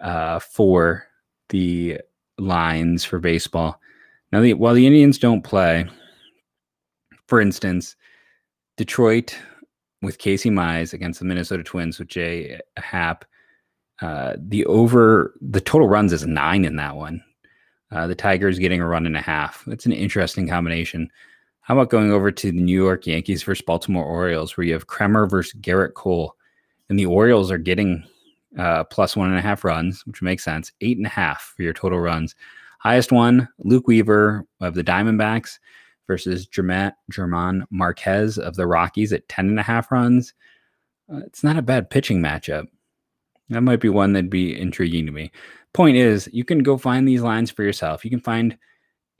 uh, 0.01 0.39
for 0.39 1.08
the 1.49 2.01
lines 2.39 3.05
for 3.05 3.19
baseball. 3.19 3.81
Now, 4.33 4.41
the, 4.41 4.55
while 4.55 4.75
the 4.75 4.87
Indians 4.87 5.19
don't 5.19 5.43
play, 5.43 5.87
for 7.27 7.41
instance, 7.41 7.97
Detroit 8.77 9.37
with 10.03 10.19
Casey 10.19 10.51
Mize 10.51 10.93
against 10.93 11.19
the 11.19 11.27
Minnesota 11.27 11.63
Twins 11.63 11.99
with 11.99 12.09
Jay 12.09 12.61
Happ, 12.77 13.25
uh, 14.01 14.35
the 14.39 14.65
over 14.67 15.35
the 15.41 15.61
total 15.61 15.89
runs 15.89 16.13
is 16.13 16.27
nine 16.27 16.65
in 16.65 16.77
that 16.77 16.97
one. 16.97 17.23
Uh, 17.91 18.07
the 18.07 18.15
Tigers 18.15 18.59
getting 18.59 18.81
a 18.81 18.87
run 18.87 19.07
and 19.07 19.17
a 19.17 19.21
half. 19.21 19.65
That's 19.67 19.87
an 19.87 19.93
interesting 19.93 20.47
combination. 20.47 21.11
How 21.63 21.75
about 21.75 21.91
going 21.91 22.13
over 22.13 22.31
to 22.31 22.53
the 22.53 22.61
New 22.61 22.83
York 22.83 23.07
Yankees 23.07 23.43
versus 23.43 23.65
Baltimore 23.65 24.05
Orioles, 24.05 24.57
where 24.57 24.67
you 24.67 24.73
have 24.75 24.87
Kremer 24.87 25.27
versus 25.27 25.61
Gerrit 25.61 25.95
Cole, 25.95 26.35
and 26.89 26.99
the 26.99 27.07
Orioles 27.07 27.51
are 27.51 27.59
getting 27.59 28.05
uh, 28.57 28.85
plus 28.85 29.17
one 29.17 29.31
and 29.31 29.39
a 29.39 29.43
half 29.43 29.65
runs, 29.65 30.07
which 30.07 30.23
makes 30.23 30.45
sense. 30.45 30.73
Eight 30.81 30.97
and 30.97 31.07
a 31.07 31.11
half 31.11 31.53
for 31.57 31.63
your 31.63 31.73
total 31.73 32.01
runs. 32.01 32.35
Highest 32.79 33.13
one, 33.13 33.49
Luke 33.59 33.89
Weaver 33.89 34.47
of 34.61 34.75
the 34.75 34.85
Diamondbacks 34.85 35.59
versus 36.07 36.47
German, 36.47 36.93
German 37.11 37.67
Marquez 37.71 38.39
of 38.39 38.57
the 38.57 38.67
Rockies 38.67 39.13
at 39.13 39.29
10 39.29 39.49
and 39.49 39.61
a 39.61 39.65
half 39.65 39.93
runs. 39.93 40.33
Uh, 41.13 41.19
it's 41.27 41.45
not 41.45 41.59
a 41.59 41.63
bad 41.63 41.91
pitching 41.91 42.21
matchup. 42.21 42.67
That 43.51 43.63
might 43.63 43.81
be 43.81 43.89
one 43.89 44.13
that'd 44.13 44.31
be 44.31 44.59
intriguing 44.59 45.07
to 45.07 45.13
me. 45.13 45.33
Point 45.73 45.97
is, 45.97 46.29
you 46.33 46.45
can 46.45 46.63
go 46.63 46.77
find 46.77 47.07
these 47.07 47.23
lines 47.23 47.51
for 47.51 47.63
yourself. 47.63 48.05
You 48.05 48.11
can 48.11 48.21
find 48.21 48.57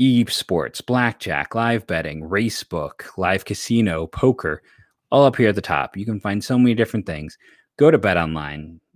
esports, 0.01 0.85
blackjack, 0.85 1.55
live 1.55 1.87
betting, 1.87 2.23
racebook, 2.23 3.17
live 3.17 3.45
casino, 3.45 4.07
poker, 4.07 4.63
all 5.11 5.25
up 5.25 5.37
here 5.37 5.49
at 5.49 5.55
the 5.55 5.61
top. 5.61 5.97
You 5.97 6.05
can 6.05 6.21
find 6.21 6.43
so 6.43 6.59
many 6.59 6.75
different 6.75 7.07
things. 7.07 7.39
Go 7.79 7.91
to 7.91 7.99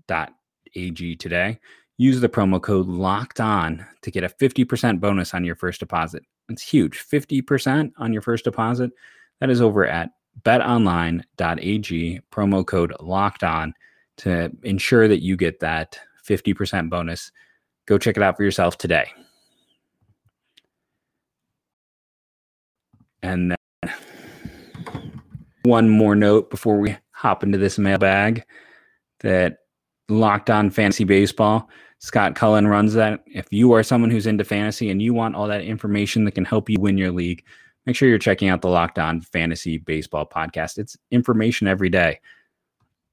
betonline.ag 0.09 1.17
today. 1.17 1.59
Use 1.99 2.21
the 2.21 2.29
promo 2.29 2.61
code 2.61 2.87
locked 2.87 3.41
on 3.41 3.85
to 4.03 4.11
get 4.11 4.25
a 4.25 4.29
50% 4.29 5.01
bonus 5.01 5.35
on 5.35 5.45
your 5.45 5.55
first 5.55 5.81
deposit. 5.81 6.25
It's 6.49 6.63
huge. 6.63 6.99
50% 6.99 7.93
on 7.99 8.13
your 8.13 8.23
first 8.23 8.45
deposit. 8.45 8.91
That 9.41 9.51
is 9.51 9.61
over 9.61 9.87
at 9.87 10.11
betonline.ag, 10.43 12.21
promo 12.33 12.67
code 12.67 12.95
locked 13.01 13.45
on 13.45 13.75
to 14.19 14.51
ensure 14.63 15.07
that 15.09 15.23
you 15.23 15.37
get 15.37 15.61
that 15.61 15.99
50% 16.27 16.89
bonus. 16.89 17.31
Go 17.87 17.99
check 17.99 18.17
it 18.17 18.23
out 18.23 18.37
for 18.37 18.45
yourself 18.45 18.79
today. 18.79 19.11
And 23.23 23.51
then 23.53 23.95
one 25.65 25.89
more 25.89 26.17
note 26.17 26.51
before 26.51 26.79
we 26.79 26.97
hop 27.13 27.45
into 27.45 27.59
this 27.59 27.79
mailbag 27.79 28.45
that 29.21 29.59
Locked 30.13 30.51
On 30.51 30.71
Fantasy 30.71 31.05
Baseball, 31.05 31.69
Scott 31.99 32.35
Cullen 32.35 32.67
runs 32.67 32.95
that. 32.95 33.23
If 33.27 33.53
you 33.53 33.73
are 33.73 33.83
someone 33.83 34.11
who's 34.11 34.27
into 34.27 34.45
fantasy 34.45 34.91
and 34.91 35.01
you 35.01 35.15
want 35.15 35.37
all 35.37 35.47
that 35.49 35.63
information 35.63 36.25
that 36.25 36.33
can 36.33 36.45
help 36.45 36.69
you 36.69 36.77
win 36.81 36.99
your 36.99 37.13
league, 37.13 37.45
make 37.87 37.97
sure 37.97 38.09
you're 38.09 38.19
checking 38.19 38.49
out 38.49 38.61
the 38.61 38.69
Locked 38.69 38.99
On 38.99 39.21
Fantasy 39.21 39.79
Baseball 39.79 40.27
podcast. 40.27 40.79
It's 40.79 40.97
information 41.11 41.69
every 41.69 41.89
day. 41.89 42.21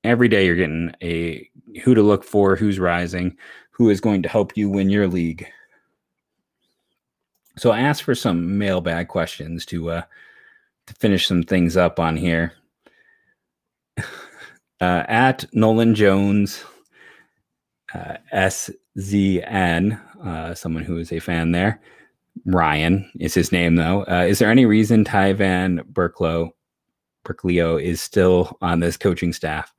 Every 0.04 0.28
day 0.28 0.46
you're 0.46 0.56
getting 0.56 0.94
a 1.04 1.48
who 1.84 1.94
to 1.94 2.02
look 2.02 2.24
for, 2.24 2.56
who's 2.56 2.80
rising, 2.80 3.38
who 3.72 3.90
is 3.90 4.02
going 4.02 4.24
to 4.24 4.30
help 4.30 4.58
you 4.58 4.70
win 4.70 4.90
your 4.90 5.08
league. 5.08 5.48
So 7.58 7.72
I 7.72 7.82
asked 7.82 8.04
for 8.04 8.16
some 8.16 8.58
mailbag 8.58 9.08
questions 9.08 9.66
to 9.68 9.92
uh, 9.92 10.02
to 10.88 10.94
finish 10.96 11.28
some 11.28 11.44
things 11.44 11.78
up 11.78 12.00
on 12.00 12.18
here. 12.18 12.54
Uh, 14.82 15.04
at 15.10 15.44
Nolan 15.54 15.94
Jones, 15.94 16.64
uh, 17.94 18.18
SZN, 18.34 20.00
uh, 20.26 20.54
someone 20.56 20.84
who 20.84 20.98
is 20.98 21.12
a 21.12 21.20
fan 21.20 21.52
there. 21.52 21.82
Ryan 22.46 23.10
is 23.20 23.34
his 23.34 23.52
name, 23.52 23.76
though. 23.76 24.06
Uh, 24.10 24.26
is 24.28 24.40
there 24.40 24.52
any 24.52 24.66
reason 24.66 25.04
Ty 25.04 25.34
Van 25.34 25.80
Burklow, 25.92 26.52
Burkleo 27.26 27.82
is 27.82 28.02
still 28.02 28.58
on 28.62 28.80
this 28.80 28.98
coaching 28.98 29.34
staff? 29.34 29.74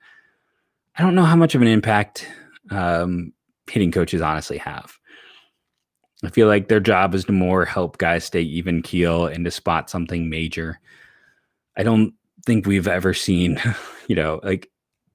I 0.97 1.03
don't 1.03 1.15
know 1.15 1.25
how 1.25 1.37
much 1.37 1.55
of 1.55 1.63
an 1.63 1.69
impact 1.69 2.27
um, 2.71 3.33
hitting 3.71 3.93
coaches 3.93 4.21
honestly 4.21 4.59
have. 4.59 4.99
I 6.23 6.29
feel 6.29 6.49
like 6.49 6.69
their 6.69 6.81
job 6.81 7.15
is 7.15 7.25
to 7.25 7.33
more 7.33 7.65
help 7.65 7.99
guys 7.99 8.25
stay 8.25 8.43
even 8.43 8.83
keel 8.83 9.27
and 9.27 9.45
to 9.45 9.51
spot 9.51 9.89
something 9.89 10.29
major. 10.29 10.79
I 11.77 11.83
don't 11.83 12.13
think 12.45 12.67
we've 12.67 12.89
ever 12.89 13.15
seen, 13.15 13.61
you 14.09 14.17
know, 14.17 14.41
like 14.43 14.70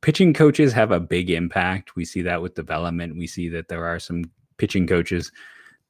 pitching 0.05 0.35
coaches 0.35 0.71
have 0.71 0.91
a 0.91 0.99
big 0.99 1.31
impact. 1.31 1.95
We 1.95 2.05
see 2.05 2.21
that 2.21 2.39
with 2.39 2.53
development. 2.53 3.17
We 3.17 3.25
see 3.25 3.49
that 3.49 3.69
there 3.69 3.87
are 3.87 3.97
some 3.99 4.25
pitching 4.57 4.85
coaches 4.85 5.31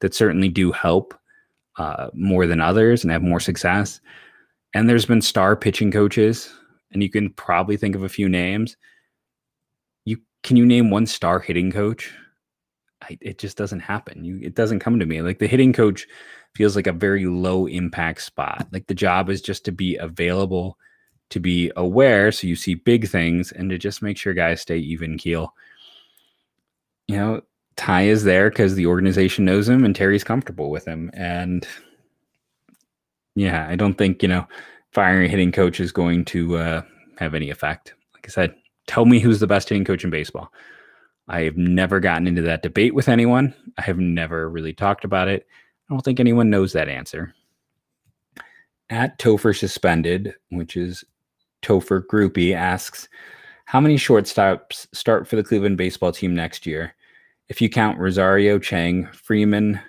that 0.00 0.14
certainly 0.14 0.48
do 0.48 0.72
help 0.72 1.12
uh, 1.76 2.08
more 2.14 2.46
than 2.46 2.62
others 2.62 3.04
and 3.04 3.12
have 3.12 3.22
more 3.22 3.40
success. 3.40 4.00
And 4.72 4.88
there's 4.88 5.04
been 5.04 5.20
star 5.20 5.54
pitching 5.54 5.92
coaches, 5.92 6.50
and 6.92 7.02
you 7.02 7.10
can 7.10 7.28
probably 7.34 7.76
think 7.76 7.94
of 7.94 8.04
a 8.04 8.08
few 8.08 8.26
names 8.26 8.74
You 10.06 10.16
can 10.42 10.56
you 10.56 10.64
name 10.64 10.88
one 10.88 11.04
star 11.04 11.38
hitting 11.38 11.70
coach? 11.70 12.10
I, 13.02 13.18
it 13.20 13.36
just 13.36 13.58
doesn't 13.58 13.80
happen. 13.80 14.24
You, 14.24 14.40
it 14.42 14.54
doesn't 14.54 14.80
come 14.80 14.98
to 14.98 15.04
me. 15.04 15.20
Like 15.20 15.40
the 15.40 15.46
hitting 15.46 15.74
coach 15.74 16.06
feels 16.54 16.74
like 16.74 16.86
a 16.86 16.92
very 16.92 17.26
low 17.26 17.66
impact 17.66 18.22
spot. 18.22 18.66
Like 18.72 18.86
the 18.86 18.94
job 18.94 19.28
is 19.28 19.42
just 19.42 19.66
to 19.66 19.72
be 19.72 19.96
available, 19.96 20.78
to 21.30 21.40
be 21.40 21.72
aware, 21.76 22.30
so 22.30 22.46
you 22.46 22.56
see 22.56 22.74
big 22.74 23.08
things, 23.08 23.52
and 23.52 23.70
to 23.70 23.78
just 23.78 24.02
make 24.02 24.16
sure 24.16 24.34
guys 24.34 24.60
stay 24.60 24.78
even 24.78 25.18
keel. 25.18 25.54
You 27.08 27.16
know, 27.16 27.40
Ty 27.76 28.02
is 28.02 28.24
there 28.24 28.50
because 28.50 28.74
the 28.74 28.86
organization 28.86 29.44
knows 29.44 29.68
him 29.68 29.84
and 29.84 29.94
Terry's 29.94 30.24
comfortable 30.24 30.70
with 30.70 30.86
him. 30.86 31.10
And 31.14 31.66
yeah, 33.34 33.66
I 33.68 33.76
don't 33.76 33.94
think, 33.94 34.22
you 34.22 34.28
know, 34.28 34.46
firing 34.92 35.26
a 35.26 35.28
hitting 35.28 35.52
coach 35.52 35.78
is 35.78 35.92
going 35.92 36.24
to 36.26 36.56
uh, 36.56 36.82
have 37.18 37.34
any 37.34 37.50
effect. 37.50 37.94
Like 38.14 38.26
I 38.26 38.30
said, 38.30 38.54
tell 38.86 39.04
me 39.04 39.20
who's 39.20 39.40
the 39.40 39.46
best 39.46 39.68
hitting 39.68 39.84
coach 39.84 40.04
in 40.04 40.10
baseball. 40.10 40.52
I 41.28 41.42
have 41.42 41.56
never 41.56 42.00
gotten 42.00 42.26
into 42.26 42.42
that 42.42 42.62
debate 42.62 42.94
with 42.94 43.08
anyone. 43.08 43.54
I 43.76 43.82
have 43.82 43.98
never 43.98 44.48
really 44.48 44.72
talked 44.72 45.04
about 45.04 45.28
it. 45.28 45.46
I 45.88 45.94
don't 45.94 46.00
think 46.00 46.18
anyone 46.18 46.50
knows 46.50 46.72
that 46.72 46.88
answer. 46.88 47.34
At 48.88 49.18
Topher 49.18 49.56
Suspended, 49.56 50.34
which 50.50 50.76
is 50.76 51.04
Topher 51.66 52.00
Groupie, 52.06 52.54
asks, 52.54 53.08
How 53.64 53.80
many 53.80 53.96
shortstops 53.96 54.86
start 54.92 55.26
for 55.26 55.34
the 55.34 55.42
Cleveland 55.42 55.76
baseball 55.76 56.12
team 56.12 56.34
next 56.34 56.66
year? 56.66 56.94
If 57.48 57.60
you 57.60 57.68
count 57.68 57.98
Rosario, 57.98 58.58
Chang, 58.58 59.06
Freeman, 59.12 59.80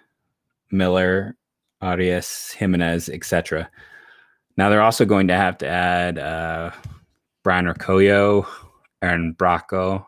Miller, 0.72 1.36
Arias, 1.82 2.52
Jimenez, 2.58 3.10
etc. 3.10 3.70
Now 4.58 4.70
they're 4.70 4.82
also 4.82 5.06
going 5.06 5.28
to 5.28 5.36
have 5.36 5.58
to 5.60 5.68
add 5.68 6.18
uh, 6.18 6.72
Brayan 7.44 7.66
Rocchio, 7.66 8.48
Aaron 9.04 9.36
Bracco, 9.36 10.06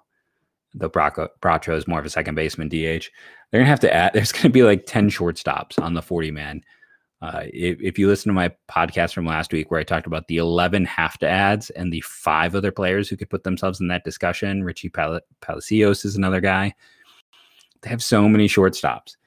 the 0.74 0.90
Bracco, 0.90 1.28
Bracho 1.42 1.76
is 1.76 1.88
more 1.88 2.00
of 2.00 2.06
a 2.06 2.10
second 2.10 2.36
baseman 2.36 2.70
DH. 2.70 3.10
They're 3.52 3.62
gonna 3.62 3.66
have 3.66 3.80
to 3.82 3.94
add. 3.94 4.12
There's 4.14 4.32
gonna 4.32 4.50
be 4.50 4.64
like 4.64 4.86
ten 4.86 5.10
shortstops 5.10 5.80
on 5.80 5.94
the 5.94 6.02
forty 6.02 6.32
man. 6.32 6.64
Uh, 7.22 7.44
if, 7.46 7.82
if, 7.82 8.00
you 8.00 8.08
listen 8.08 8.30
to 8.30 8.34
my 8.34 8.50
podcast 8.70 9.14
from 9.14 9.26
last 9.26 9.52
week 9.52 9.70
where 9.70 9.80
I 9.80 9.84
talked 9.84 10.08
about 10.08 10.28
the 10.28 10.38
11 10.38 10.86
have 10.86 11.18
to 11.18 11.28
ads 11.28 11.70
and 11.72 11.92
the 11.92 12.00
five 12.02 12.56
other 12.56 12.72
players 12.72 13.10
who 13.10 13.18
could 13.18 13.30
put 13.30 13.44
themselves 13.44 13.82
in 13.82 13.90
that 13.90 14.06
discussion, 14.06 14.64
Richie 14.64 14.88
Pal- 14.88 15.20
Palacios 15.42 16.06
is 16.06 16.16
another 16.16 16.40
guy. 16.40 16.74
They 17.82 17.90
have 17.90 18.02
so 18.02 18.30
many 18.30 18.48
shortstops. 18.48 19.18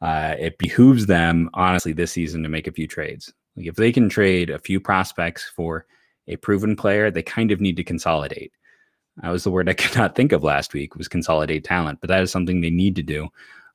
Uh, 0.00 0.34
it 0.38 0.58
behooves 0.58 1.06
them, 1.06 1.48
honestly, 1.54 1.92
this 1.92 2.12
season 2.12 2.42
to 2.42 2.48
make 2.48 2.66
a 2.66 2.72
few 2.72 2.88
trades. 2.88 3.32
Like 3.56 3.66
if 3.66 3.76
they 3.76 3.92
can 3.92 4.08
trade 4.08 4.50
a 4.50 4.58
few 4.58 4.80
prospects 4.80 5.44
for 5.44 5.86
a 6.26 6.36
proven 6.36 6.74
player, 6.74 7.10
they 7.10 7.22
kind 7.22 7.52
of 7.52 7.60
need 7.60 7.76
to 7.76 7.84
consolidate. 7.84 8.52
That 9.22 9.30
was 9.30 9.44
the 9.44 9.50
word 9.50 9.68
I 9.68 9.72
could 9.74 9.96
not 9.96 10.14
think 10.14 10.32
of 10.32 10.44
last 10.44 10.74
week 10.74 10.96
was 10.96 11.08
consolidate 11.08 11.64
talent, 11.64 12.00
but 12.00 12.08
that 12.08 12.22
is 12.22 12.30
something 12.30 12.60
they 12.60 12.70
need 12.70 12.96
to 12.96 13.02
do, 13.02 13.28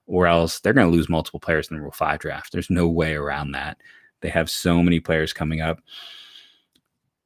or 0.08 0.28
else 0.28 0.60
they're 0.60 0.74
going 0.74 0.90
to 0.90 0.96
lose 0.96 1.10
multiple 1.10 1.40
players 1.40 1.70
in 1.70 1.78
the 1.78 1.82
Rule 1.82 1.92
Five 1.92 2.20
draft. 2.20 2.52
There's 2.52 2.70
no 2.70 2.88
way 2.88 3.14
around 3.14 3.52
that. 3.52 3.78
They 4.22 4.30
have 4.30 4.50
so 4.50 4.82
many 4.82 5.00
players 5.00 5.34
coming 5.34 5.62
up. 5.62 5.80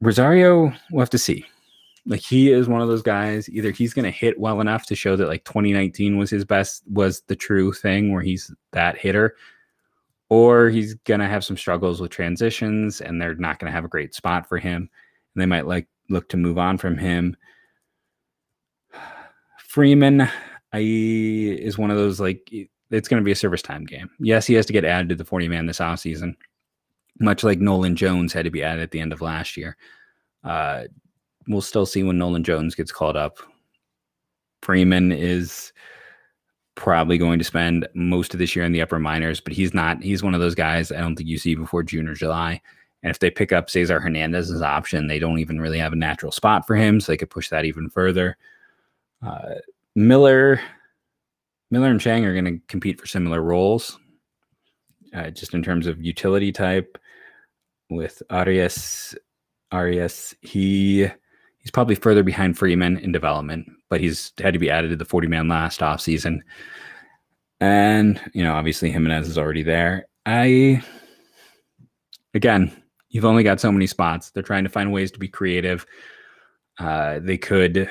Rosario, 0.00 0.72
we'll 0.90 1.00
have 1.00 1.10
to 1.10 1.18
see. 1.18 1.44
Like 2.06 2.20
he 2.20 2.52
is 2.52 2.68
one 2.68 2.80
of 2.80 2.88
those 2.88 3.02
guys. 3.02 3.48
Either 3.48 3.70
he's 3.70 3.92
going 3.92 4.04
to 4.04 4.10
hit 4.10 4.38
well 4.38 4.60
enough 4.60 4.86
to 4.86 4.94
show 4.94 5.16
that 5.16 5.28
like 5.28 5.44
2019 5.44 6.16
was 6.16 6.30
his 6.30 6.44
best, 6.44 6.84
was 6.88 7.22
the 7.22 7.36
true 7.36 7.72
thing 7.72 8.12
where 8.12 8.22
he's 8.22 8.52
that 8.72 8.96
hitter, 8.96 9.34
or 10.28 10.68
he's 10.68 10.94
going 10.94 11.20
to 11.20 11.26
have 11.26 11.44
some 11.44 11.56
struggles 11.56 12.00
with 12.00 12.10
transitions, 12.10 13.00
and 13.00 13.20
they're 13.20 13.34
not 13.34 13.58
going 13.58 13.70
to 13.70 13.74
have 13.74 13.84
a 13.84 13.88
great 13.88 14.14
spot 14.14 14.48
for 14.48 14.58
him, 14.58 14.88
and 15.34 15.42
they 15.42 15.46
might 15.46 15.66
like 15.66 15.88
look 16.08 16.28
to 16.28 16.36
move 16.36 16.58
on 16.58 16.78
from 16.78 16.96
him. 16.96 17.36
Freeman, 19.58 20.28
I 20.72 20.80
is 20.80 21.78
one 21.78 21.90
of 21.90 21.96
those 21.96 22.20
like 22.20 22.50
it's 22.90 23.08
going 23.08 23.20
to 23.20 23.24
be 23.24 23.32
a 23.32 23.36
service 23.36 23.62
time 23.62 23.84
game. 23.84 24.10
Yes, 24.18 24.46
he 24.46 24.54
has 24.54 24.66
to 24.66 24.72
get 24.72 24.84
added 24.84 25.08
to 25.10 25.14
the 25.14 25.24
40 25.24 25.48
man 25.48 25.66
this 25.66 25.78
offseason, 25.78 26.34
much 27.18 27.42
like 27.44 27.58
Nolan 27.58 27.96
Jones 27.96 28.32
had 28.32 28.44
to 28.44 28.50
be 28.50 28.62
added 28.62 28.82
at 28.82 28.90
the 28.90 29.00
end 29.00 29.12
of 29.12 29.20
last 29.20 29.56
year. 29.56 29.76
Uh, 30.44 30.84
we'll 31.48 31.60
still 31.60 31.86
see 31.86 32.02
when 32.02 32.18
Nolan 32.18 32.44
Jones 32.44 32.74
gets 32.74 32.92
called 32.92 33.16
up. 33.16 33.38
Freeman 34.62 35.12
is 35.12 35.72
probably 36.74 37.18
going 37.18 37.38
to 37.38 37.44
spend 37.44 37.88
most 37.94 38.34
of 38.34 38.38
this 38.38 38.54
year 38.54 38.64
in 38.64 38.72
the 38.72 38.82
upper 38.82 38.98
minors, 38.98 39.40
but 39.40 39.52
he's 39.52 39.74
not. 39.74 40.02
He's 40.02 40.22
one 40.22 40.34
of 40.34 40.40
those 40.40 40.54
guys 40.54 40.92
I 40.92 41.00
don't 41.00 41.16
think 41.16 41.28
you 41.28 41.38
see 41.38 41.54
before 41.54 41.82
June 41.82 42.08
or 42.08 42.14
July. 42.14 42.60
And 43.02 43.10
if 43.10 43.18
they 43.18 43.30
pick 43.30 43.52
up 43.52 43.70
Cesar 43.70 44.00
Hernandez's 44.00 44.62
option, 44.62 45.06
they 45.06 45.18
don't 45.18 45.38
even 45.38 45.60
really 45.60 45.78
have 45.78 45.92
a 45.92 45.96
natural 45.96 46.32
spot 46.32 46.66
for 46.66 46.76
him, 46.76 47.00
so 47.00 47.12
they 47.12 47.16
could 47.16 47.30
push 47.30 47.48
that 47.50 47.64
even 47.64 47.88
further. 47.88 48.36
Uh, 49.24 49.56
Miller, 49.96 50.60
Miller 51.70 51.88
and 51.88 52.00
Chang 52.00 52.24
are 52.26 52.34
going 52.34 52.44
to 52.44 52.60
compete 52.68 53.00
for 53.00 53.06
similar 53.06 53.42
roles, 53.42 53.98
uh, 55.14 55.30
just 55.30 55.54
in 55.54 55.62
terms 55.62 55.86
of 55.86 56.00
utility 56.00 56.52
type. 56.52 56.98
With 57.88 58.22
Arias, 58.30 59.14
Arias, 59.72 60.34
he 60.42 61.08
he's 61.58 61.70
probably 61.72 61.94
further 61.94 62.22
behind 62.22 62.58
Freeman 62.58 62.98
in 62.98 63.10
development, 63.10 63.68
but 63.88 64.00
he's 64.00 64.32
had 64.38 64.52
to 64.52 64.58
be 64.58 64.70
added 64.70 64.90
to 64.90 64.96
the 64.96 65.04
40 65.04 65.28
man 65.28 65.48
last 65.48 65.80
offseason. 65.80 66.40
And, 67.60 68.20
you 68.34 68.42
know, 68.44 68.52
obviously 68.52 68.90
Jimenez 68.90 69.28
is 69.28 69.38
already 69.38 69.62
there. 69.62 70.06
I, 70.26 70.82
again, 72.34 72.70
you've 73.08 73.24
only 73.24 73.44
got 73.44 73.60
so 73.60 73.72
many 73.72 73.86
spots. 73.86 74.30
They're 74.30 74.42
trying 74.42 74.64
to 74.64 74.70
find 74.70 74.92
ways 74.92 75.10
to 75.12 75.18
be 75.18 75.28
creative. 75.28 75.86
Uh, 76.78 77.20
they 77.22 77.38
could 77.38 77.88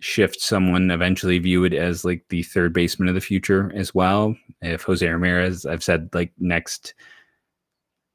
shift 0.00 0.40
someone 0.40 0.90
eventually 0.90 1.38
view 1.38 1.64
it 1.64 1.74
as 1.74 2.04
like 2.04 2.24
the 2.28 2.42
third 2.44 2.72
baseman 2.72 3.08
of 3.08 3.14
the 3.14 3.20
future 3.20 3.72
as 3.74 3.94
well. 3.94 4.36
If 4.62 4.82
Jose 4.82 5.06
Ramirez, 5.06 5.66
I've 5.66 5.82
said 5.82 6.08
like 6.12 6.32
next 6.38 6.94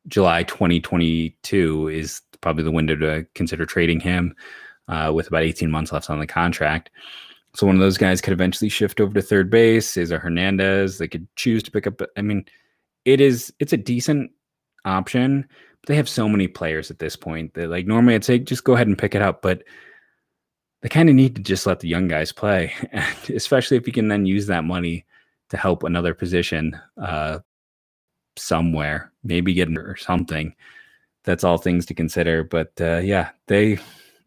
July 0.07 0.43
2022 0.43 1.87
is 1.89 2.21
probably 2.41 2.63
the 2.63 2.71
window 2.71 2.95
to 2.95 3.25
consider 3.35 3.65
trading 3.65 3.99
him 3.99 4.35
uh, 4.87 5.11
with 5.13 5.27
about 5.27 5.43
18 5.43 5.71
months 5.71 5.91
left 5.91 6.09
on 6.09 6.19
the 6.19 6.27
contract. 6.27 6.89
So 7.55 7.67
one 7.67 7.75
of 7.75 7.81
those 7.81 7.97
guys 7.97 8.21
could 8.21 8.33
eventually 8.33 8.69
shift 8.69 8.99
over 8.99 9.13
to 9.13 9.21
third 9.21 9.49
base. 9.49 9.95
Is 9.95 10.11
a 10.11 10.17
Hernandez. 10.17 10.97
They 10.97 11.07
could 11.07 11.27
choose 11.35 11.61
to 11.63 11.71
pick 11.71 11.85
up. 11.85 12.01
I 12.17 12.21
mean, 12.21 12.45
it 13.05 13.21
is 13.21 13.53
it's 13.59 13.73
a 13.73 13.77
decent 13.77 14.31
option, 14.85 15.45
but 15.81 15.87
they 15.87 15.95
have 15.95 16.09
so 16.09 16.27
many 16.27 16.47
players 16.47 16.89
at 16.89 16.99
this 16.99 17.15
point 17.15 17.53
that 17.53 17.69
like 17.69 17.85
normally 17.85 18.15
I'd 18.15 18.25
say 18.25 18.39
just 18.39 18.63
go 18.63 18.73
ahead 18.73 18.87
and 18.87 18.97
pick 18.97 19.13
it 19.13 19.21
up, 19.21 19.41
but 19.41 19.63
they 20.83 20.89
kind 20.89 21.07
of 21.07 21.15
need 21.15 21.35
to 21.37 21.41
just 21.41 21.65
let 21.65 21.79
the 21.79 21.87
young 21.87 22.09
guys 22.09 22.33
play, 22.33 22.73
and 22.91 23.29
especially 23.29 23.77
if 23.77 23.87
you 23.87 23.93
can 23.93 24.09
then 24.09 24.25
use 24.25 24.47
that 24.47 24.65
money 24.65 25.05
to 25.49 25.57
help 25.57 25.83
another 25.83 26.13
position 26.13 26.79
uh, 27.01 27.39
somewhere, 28.35 29.11
maybe 29.23 29.53
get 29.53 29.69
or 29.77 29.95
something. 29.95 30.53
That's 31.23 31.45
all 31.45 31.57
things 31.57 31.85
to 31.85 31.93
consider. 31.93 32.43
But 32.43 32.73
uh, 32.81 32.97
yeah, 32.97 33.29
they 33.47 33.79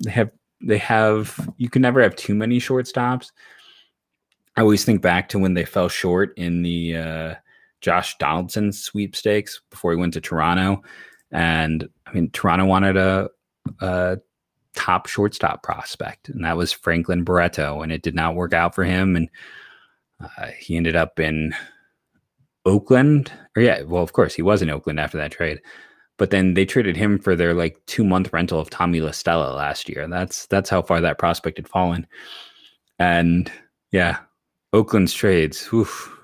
they 0.02 0.10
have 0.10 0.30
they 0.62 0.78
have 0.78 1.50
you 1.58 1.68
can 1.68 1.82
never 1.82 2.02
have 2.02 2.16
too 2.16 2.34
many 2.34 2.58
shortstops. 2.58 3.32
I 4.56 4.62
always 4.62 4.82
think 4.84 5.02
back 5.02 5.28
to 5.30 5.38
when 5.38 5.52
they 5.52 5.66
fell 5.66 5.90
short 5.90 6.32
in 6.38 6.62
the 6.62 6.96
uh, 6.96 7.34
Josh 7.82 8.16
Donaldson 8.16 8.72
sweepstakes 8.72 9.60
before 9.70 9.92
he 9.92 9.98
went 9.98 10.14
to 10.14 10.22
Toronto, 10.22 10.82
and 11.30 11.86
I 12.06 12.14
mean 12.14 12.30
Toronto 12.30 12.64
wanted 12.64 12.96
a, 12.96 13.28
a 13.82 14.18
top 14.76 15.08
shortstop 15.08 15.62
prospect, 15.62 16.28
and 16.28 16.44
that 16.44 16.56
was 16.56 16.70
Franklin 16.72 17.24
Barreto, 17.24 17.82
and 17.82 17.90
it 17.90 18.02
did 18.02 18.14
not 18.14 18.36
work 18.36 18.52
out 18.52 18.74
for 18.74 18.84
him, 18.84 19.16
and 19.16 19.28
uh, 20.20 20.48
he 20.58 20.76
ended 20.76 20.94
up 20.94 21.18
in 21.18 21.54
Oakland. 22.64 23.32
Or 23.56 23.62
yeah, 23.62 23.82
well, 23.82 24.02
of 24.02 24.12
course 24.12 24.34
he 24.34 24.42
was 24.42 24.62
in 24.62 24.70
Oakland 24.70 25.00
after 25.00 25.18
that 25.18 25.32
trade, 25.32 25.60
but 26.18 26.30
then 26.30 26.54
they 26.54 26.64
traded 26.64 26.96
him 26.96 27.18
for 27.18 27.34
their 27.34 27.54
like 27.54 27.80
two 27.86 28.04
month 28.04 28.32
rental 28.32 28.60
of 28.60 28.70
Tommy 28.70 29.00
La 29.00 29.10
Stella 29.10 29.54
last 29.54 29.88
year. 29.88 30.06
That's 30.06 30.46
that's 30.46 30.70
how 30.70 30.82
far 30.82 31.00
that 31.00 31.18
prospect 31.18 31.58
had 31.58 31.68
fallen, 31.68 32.06
and 32.98 33.50
yeah, 33.90 34.18
Oakland's 34.72 35.14
trades 35.14 35.68
oof, 35.72 36.14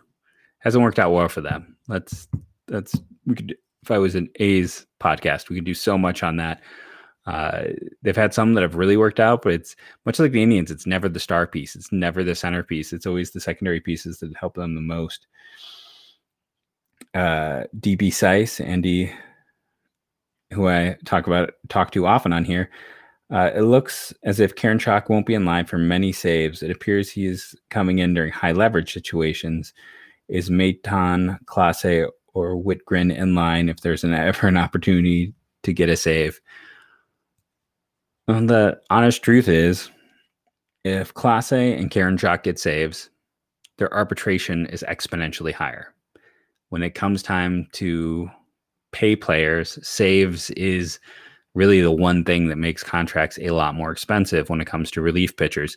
hasn't 0.61 0.85
worked 0.85 0.99
out 0.99 1.13
well 1.13 1.29
for 1.29 1.41
them. 1.41 1.77
That's 1.89 2.29
that's 2.69 3.01
we 3.27 3.35
could 3.35 3.57
if 3.83 3.91
I 3.91 3.99
was 3.99 4.15
an 4.15 4.29
A's 4.37 4.87
podcast, 5.01 5.49
we 5.49 5.57
could 5.57 5.65
do 5.65 5.75
so 5.75 5.99
much 5.99 6.23
on 6.23 6.37
that. 6.37 6.63
Uh, 7.27 7.65
they've 8.03 8.17
had 8.17 8.35
some 8.35 8.55
that 8.55 8.63
have 8.63 8.75
really 8.75 8.97
worked 8.97 9.21
out, 9.21 9.43
but 9.43 9.53
it's 9.53 9.77
much 10.05 10.19
like 10.19 10.33
the 10.33 10.43
Indians. 10.43 10.71
It's 10.71 10.87
never 10.87 11.09
the 11.09 11.21
star 11.21 11.47
piece. 11.47 11.77
It's 11.77 11.93
never 11.93 12.25
the 12.25 12.35
centerpiece. 12.35 12.93
It's 12.93 13.07
always 13.07 13.31
the 13.31 13.41
secondary 13.41 13.81
pieces 13.81 14.19
that 14.19 14.37
help 14.37 14.55
them 14.55 14.75
the 14.75 14.81
most. 14.81 15.27
Uh, 17.15 17.65
DB 17.79 18.13
Sice, 18.13 18.61
Andy, 18.61 19.13
who 20.53 20.69
I 20.69 20.97
talk 21.05 21.27
about 21.27 21.55
talk 21.69 21.93
to 21.93 22.07
often 22.07 22.33
on 22.33 22.45
here. 22.45 22.71
Uh, 23.31 23.51
it 23.55 23.63
looks 23.63 24.13
as 24.25 24.41
if 24.41 24.55
Karinchak 24.55 25.09
won't 25.09 25.27
be 25.27 25.35
in 25.35 25.45
line 25.45 25.65
for 25.65 25.79
many 25.79 26.13
saves. 26.13 26.63
It 26.63 26.71
appears 26.71 27.11
he 27.11 27.27
is 27.27 27.55
coming 27.71 27.99
in 27.99 28.15
during 28.15 28.33
high 28.33 28.53
leverage 28.53 28.93
situations. 28.93 29.73
Is 30.29 30.51
Maton, 30.51 31.39
Clase, 31.47 32.09
or 32.35 32.57
Wittgren 32.57 33.15
in 33.15 33.35
line 33.35 33.69
if 33.69 33.81
there's 33.81 34.05
an 34.05 34.13
ever 34.15 34.49
an 34.49 34.57
opportunity 34.57 35.35
to 35.63 35.73
get 35.73 35.89
a 35.89 35.97
save? 35.97 36.41
The 38.27 38.81
honest 38.91 39.23
truth 39.23 39.49
is, 39.49 39.91
if 40.85 41.15
Clase 41.15 41.79
and 41.79 41.91
Karinchak 41.91 42.45
get 42.45 42.59
saves, 42.59 43.11
their 43.79 43.93
arbitration 43.93 44.67
is 44.67 44.85
exponentially 44.89 45.53
higher. 45.53 45.95
When 46.69 46.83
it 46.83 46.95
comes 46.95 47.23
time 47.23 47.69
to 47.73 48.31
pay 48.93 49.17
players, 49.17 49.79
saves 49.87 50.51
is 50.51 51.01
really 51.55 51.81
the 51.81 51.91
one 51.91 52.25
thing 52.25 52.49
that 52.49 52.57
makes 52.57 52.83
contracts 52.83 53.39
a 53.41 53.51
lot 53.51 53.75
more 53.75 53.91
expensive 53.91 54.49
when 54.49 54.61
it 54.61 54.67
comes 54.67 54.91
to 54.91 55.03
relief 55.03 55.37
pitchers. 55.37 55.77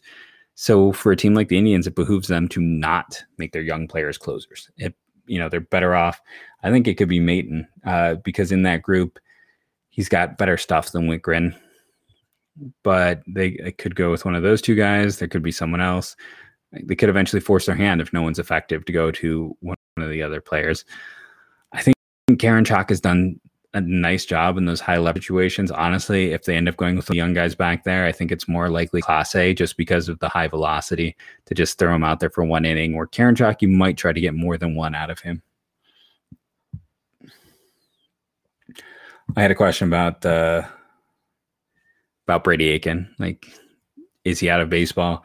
So 0.55 0.93
for 0.93 1.11
a 1.11 1.17
team 1.17 1.33
like 1.33 1.49
the 1.49 1.57
Indians, 1.57 1.85
it 1.85 1.95
behooves 1.95 2.27
them 2.27 2.47
to 2.49 2.61
not 2.61 3.21
make 3.37 3.51
their 3.51 3.61
young 3.61 3.87
players 3.87 4.17
closers. 4.17 4.69
It, 4.77 4.95
you 5.25 5.37
know, 5.37 5.49
they're 5.49 5.59
better 5.59 5.95
off. 5.95 6.21
I 6.63 6.71
think 6.71 6.87
it 6.87 6.95
could 6.95 7.09
be 7.09 7.19
Maton 7.19 7.67
uh, 7.85 8.15
because 8.15 8.51
in 8.51 8.63
that 8.63 8.81
group, 8.81 9.19
he's 9.89 10.07
got 10.07 10.37
better 10.37 10.57
stuff 10.57 10.91
than 10.91 11.07
Wittgren. 11.07 11.55
But 12.83 13.21
they, 13.27 13.57
they 13.61 13.71
could 13.71 13.95
go 13.95 14.11
with 14.11 14.25
one 14.25 14.35
of 14.35 14.43
those 14.43 14.61
two 14.61 14.75
guys. 14.75 15.19
There 15.19 15.27
could 15.27 15.43
be 15.43 15.51
someone 15.51 15.81
else. 15.81 16.15
They 16.71 16.95
could 16.95 17.09
eventually 17.09 17.39
force 17.39 17.65
their 17.65 17.75
hand 17.75 18.01
if 18.01 18.13
no 18.13 18.21
one's 18.21 18.39
effective 18.39 18.85
to 18.85 18.91
go 18.91 19.11
to 19.11 19.55
one 19.61 19.75
of 19.97 20.09
the 20.09 20.21
other 20.21 20.41
players. 20.41 20.85
I 21.73 21.81
think 21.81 21.95
Karinchak 22.31 22.89
has 22.89 23.01
done 23.01 23.39
a 23.73 23.81
nice 23.81 24.25
job 24.25 24.57
in 24.57 24.65
those 24.65 24.79
high 24.79 24.97
level 24.97 25.21
situations. 25.21 25.69
Honestly, 25.69 26.31
if 26.31 26.45
they 26.45 26.55
end 26.55 26.69
up 26.69 26.77
going 26.77 26.95
with 26.95 27.07
the 27.07 27.15
young 27.15 27.33
guys 27.33 27.55
back 27.55 27.83
there, 27.83 28.05
I 28.05 28.13
think 28.13 28.31
it's 28.31 28.47
more 28.47 28.69
likely 28.69 29.01
Clase 29.01 29.55
just 29.55 29.75
because 29.75 30.07
of 30.07 30.17
the 30.19 30.29
high 30.29 30.47
velocity 30.47 31.15
to 31.45 31.53
just 31.53 31.77
throw 31.77 31.93
him 31.93 32.03
out 32.03 32.21
there 32.21 32.29
for 32.29 32.45
one 32.45 32.63
inning. 32.63 32.95
Where 32.95 33.05
Karinchak, 33.05 33.61
you 33.61 33.67
might 33.67 33.97
try 33.97 34.13
to 34.13 34.21
get 34.21 34.33
more 34.33 34.57
than 34.57 34.75
one 34.75 34.95
out 34.95 35.09
of 35.09 35.19
him. 35.19 35.41
I 39.35 39.41
had 39.41 39.51
a 39.51 39.55
question 39.55 39.89
about 39.89 40.25
uh, 40.25 40.65
about 42.27 42.43
Brady 42.43 42.69
Aiken. 42.69 43.13
Like, 43.19 43.47
is 44.23 44.39
he 44.39 44.49
out 44.49 44.61
of 44.61 44.69
baseball? 44.69 45.23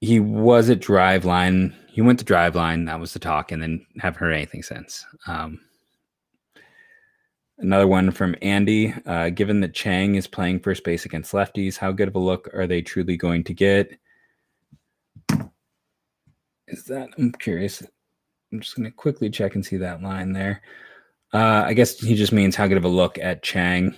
He 0.00 0.20
was 0.20 0.70
at 0.70 0.80
Driveline. 0.80 1.74
He 1.88 2.02
went 2.02 2.18
to 2.20 2.24
Driveline. 2.24 2.86
That 2.86 3.00
was 3.00 3.12
the 3.12 3.18
talk, 3.18 3.50
and 3.52 3.62
then 3.62 3.84
haven't 3.98 4.20
heard 4.20 4.32
anything 4.32 4.62
since. 4.62 5.04
Um, 5.26 5.60
Another 7.60 7.88
one 7.88 8.12
from 8.12 8.36
Andy. 8.40 8.94
Uh, 9.04 9.30
given 9.30 9.60
that 9.60 9.74
Chang 9.74 10.14
is 10.14 10.28
playing 10.28 10.60
first 10.60 10.84
base 10.84 11.04
against 11.04 11.32
lefties, 11.32 11.76
how 11.76 11.90
good 11.90 12.06
of 12.06 12.14
a 12.14 12.20
look 12.20 12.48
are 12.54 12.68
they 12.68 12.80
truly 12.80 13.16
going 13.16 13.42
to 13.44 13.52
get? 13.52 13.98
Is 16.68 16.84
that? 16.84 17.08
I'm 17.18 17.32
curious. 17.32 17.82
I'm 18.52 18.60
just 18.60 18.76
going 18.76 18.88
to 18.88 18.94
quickly 18.94 19.28
check 19.28 19.56
and 19.56 19.66
see 19.66 19.76
that 19.78 20.02
line 20.02 20.32
there. 20.32 20.62
Uh, 21.34 21.64
I 21.66 21.72
guess 21.74 21.98
he 21.98 22.14
just 22.14 22.32
means 22.32 22.54
how 22.54 22.68
good 22.68 22.76
of 22.76 22.84
a 22.84 22.88
look 22.88 23.18
at 23.18 23.42
Chang. 23.42 23.94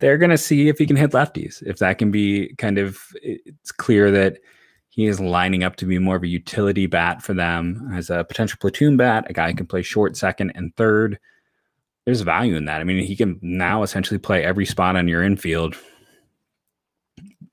They're 0.00 0.18
going 0.18 0.30
to 0.30 0.38
see 0.38 0.68
if 0.68 0.78
he 0.78 0.86
can 0.86 0.96
hit 0.96 1.12
lefties. 1.12 1.62
If 1.66 1.78
that 1.78 1.98
can 1.98 2.10
be 2.10 2.54
kind 2.58 2.78
of, 2.78 2.98
it's 3.22 3.72
clear 3.72 4.10
that 4.10 4.38
he 4.88 5.06
is 5.06 5.20
lining 5.20 5.64
up 5.64 5.76
to 5.76 5.86
be 5.86 5.98
more 5.98 6.16
of 6.16 6.22
a 6.22 6.28
utility 6.28 6.86
bat 6.86 7.22
for 7.22 7.34
them 7.34 7.90
as 7.92 8.10
a 8.10 8.24
potential 8.24 8.58
platoon 8.60 8.96
bat, 8.96 9.26
a 9.28 9.32
guy 9.32 9.50
who 9.50 9.56
can 9.56 9.66
play 9.66 9.82
short, 9.82 10.16
second, 10.16 10.52
and 10.54 10.74
third 10.76 11.18
there's 12.04 12.20
value 12.20 12.56
in 12.56 12.66
that. 12.66 12.80
I 12.80 12.84
mean, 12.84 13.04
he 13.04 13.16
can 13.16 13.38
now 13.40 13.82
essentially 13.82 14.18
play 14.18 14.44
every 14.44 14.66
spot 14.66 14.96
on 14.96 15.08
your 15.08 15.22
infield. 15.22 15.74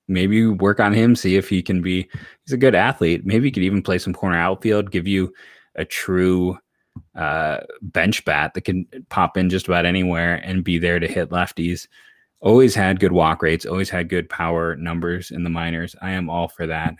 Maybe 0.08 0.46
work 0.46 0.78
on 0.78 0.92
him, 0.92 1.16
see 1.16 1.36
if 1.36 1.48
he 1.48 1.62
can 1.62 1.80
be. 1.80 2.08
He's 2.44 2.52
a 2.52 2.58
good 2.58 2.74
athlete. 2.74 3.24
Maybe 3.24 3.46
he 3.46 3.50
could 3.50 3.62
even 3.62 3.82
play 3.82 3.98
some 3.98 4.12
corner 4.12 4.36
outfield, 4.36 4.90
give 4.90 5.06
you 5.06 5.32
a 5.74 5.84
true 5.86 6.58
uh, 7.14 7.58
bench 7.80 8.24
bat 8.26 8.52
that 8.52 8.62
can 8.62 8.86
pop 9.08 9.38
in 9.38 9.48
just 9.48 9.68
about 9.68 9.86
anywhere 9.86 10.34
and 10.44 10.64
be 10.64 10.78
there 10.78 10.98
to 10.98 11.08
hit 11.08 11.30
lefties. 11.30 11.88
Always 12.42 12.74
had 12.74 12.98
good 12.98 13.12
walk 13.12 13.40
rates, 13.40 13.64
always 13.64 13.88
had 13.88 14.08
good 14.08 14.28
power 14.28 14.74
numbers 14.74 15.30
in 15.30 15.44
the 15.44 15.50
minors. 15.50 15.94
I 16.02 16.10
am 16.10 16.28
all 16.28 16.48
for 16.48 16.66
that. 16.66 16.96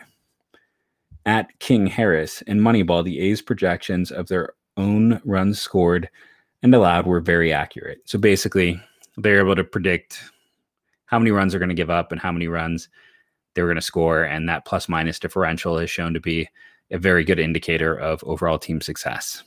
At 1.27 1.59
King 1.59 1.87
Harris 1.87 2.43
in 2.43 2.61
Moneyball, 2.61 3.05
the 3.05 3.19
A's 3.19 3.43
projections 3.43 4.13
of 4.13 4.29
their 4.29 4.55
own 4.77 5.21
runs 5.25 5.61
scored 5.61 6.09
and 6.63 6.73
allowed 6.73 7.07
were 7.07 7.21
very 7.21 7.53
accurate. 7.53 7.99
So 8.05 8.21
basically, 8.21 8.81
they're 9.17 9.41
able 9.41 9.57
to 9.57 9.65
predict 9.65 10.23
how 11.07 11.19
many 11.19 11.33
runs 11.33 11.53
they're 11.53 11.59
going 11.59 11.69
to 11.69 11.75
give 11.75 11.91
up 11.91 12.13
and 12.13 12.21
how 12.21 12.31
many 12.31 12.47
runs 12.47 12.89
they 13.55 13.63
were 13.63 13.69
going 13.69 13.77
to 13.77 13.83
score. 13.83 14.23
And 14.23 14.49
that 14.49 14.65
plus 14.65 14.89
minus 14.89 15.19
differential 15.19 15.77
is 15.77 15.91
shown 15.91 16.15
to 16.15 16.21
be 16.21 16.49
a 16.93 16.99
very 16.99 17.25
good 17.25 17.41
indicator 17.41 17.99
of 17.99 18.23
overall 18.25 18.59
team 18.59 18.81
success. 18.81 19.43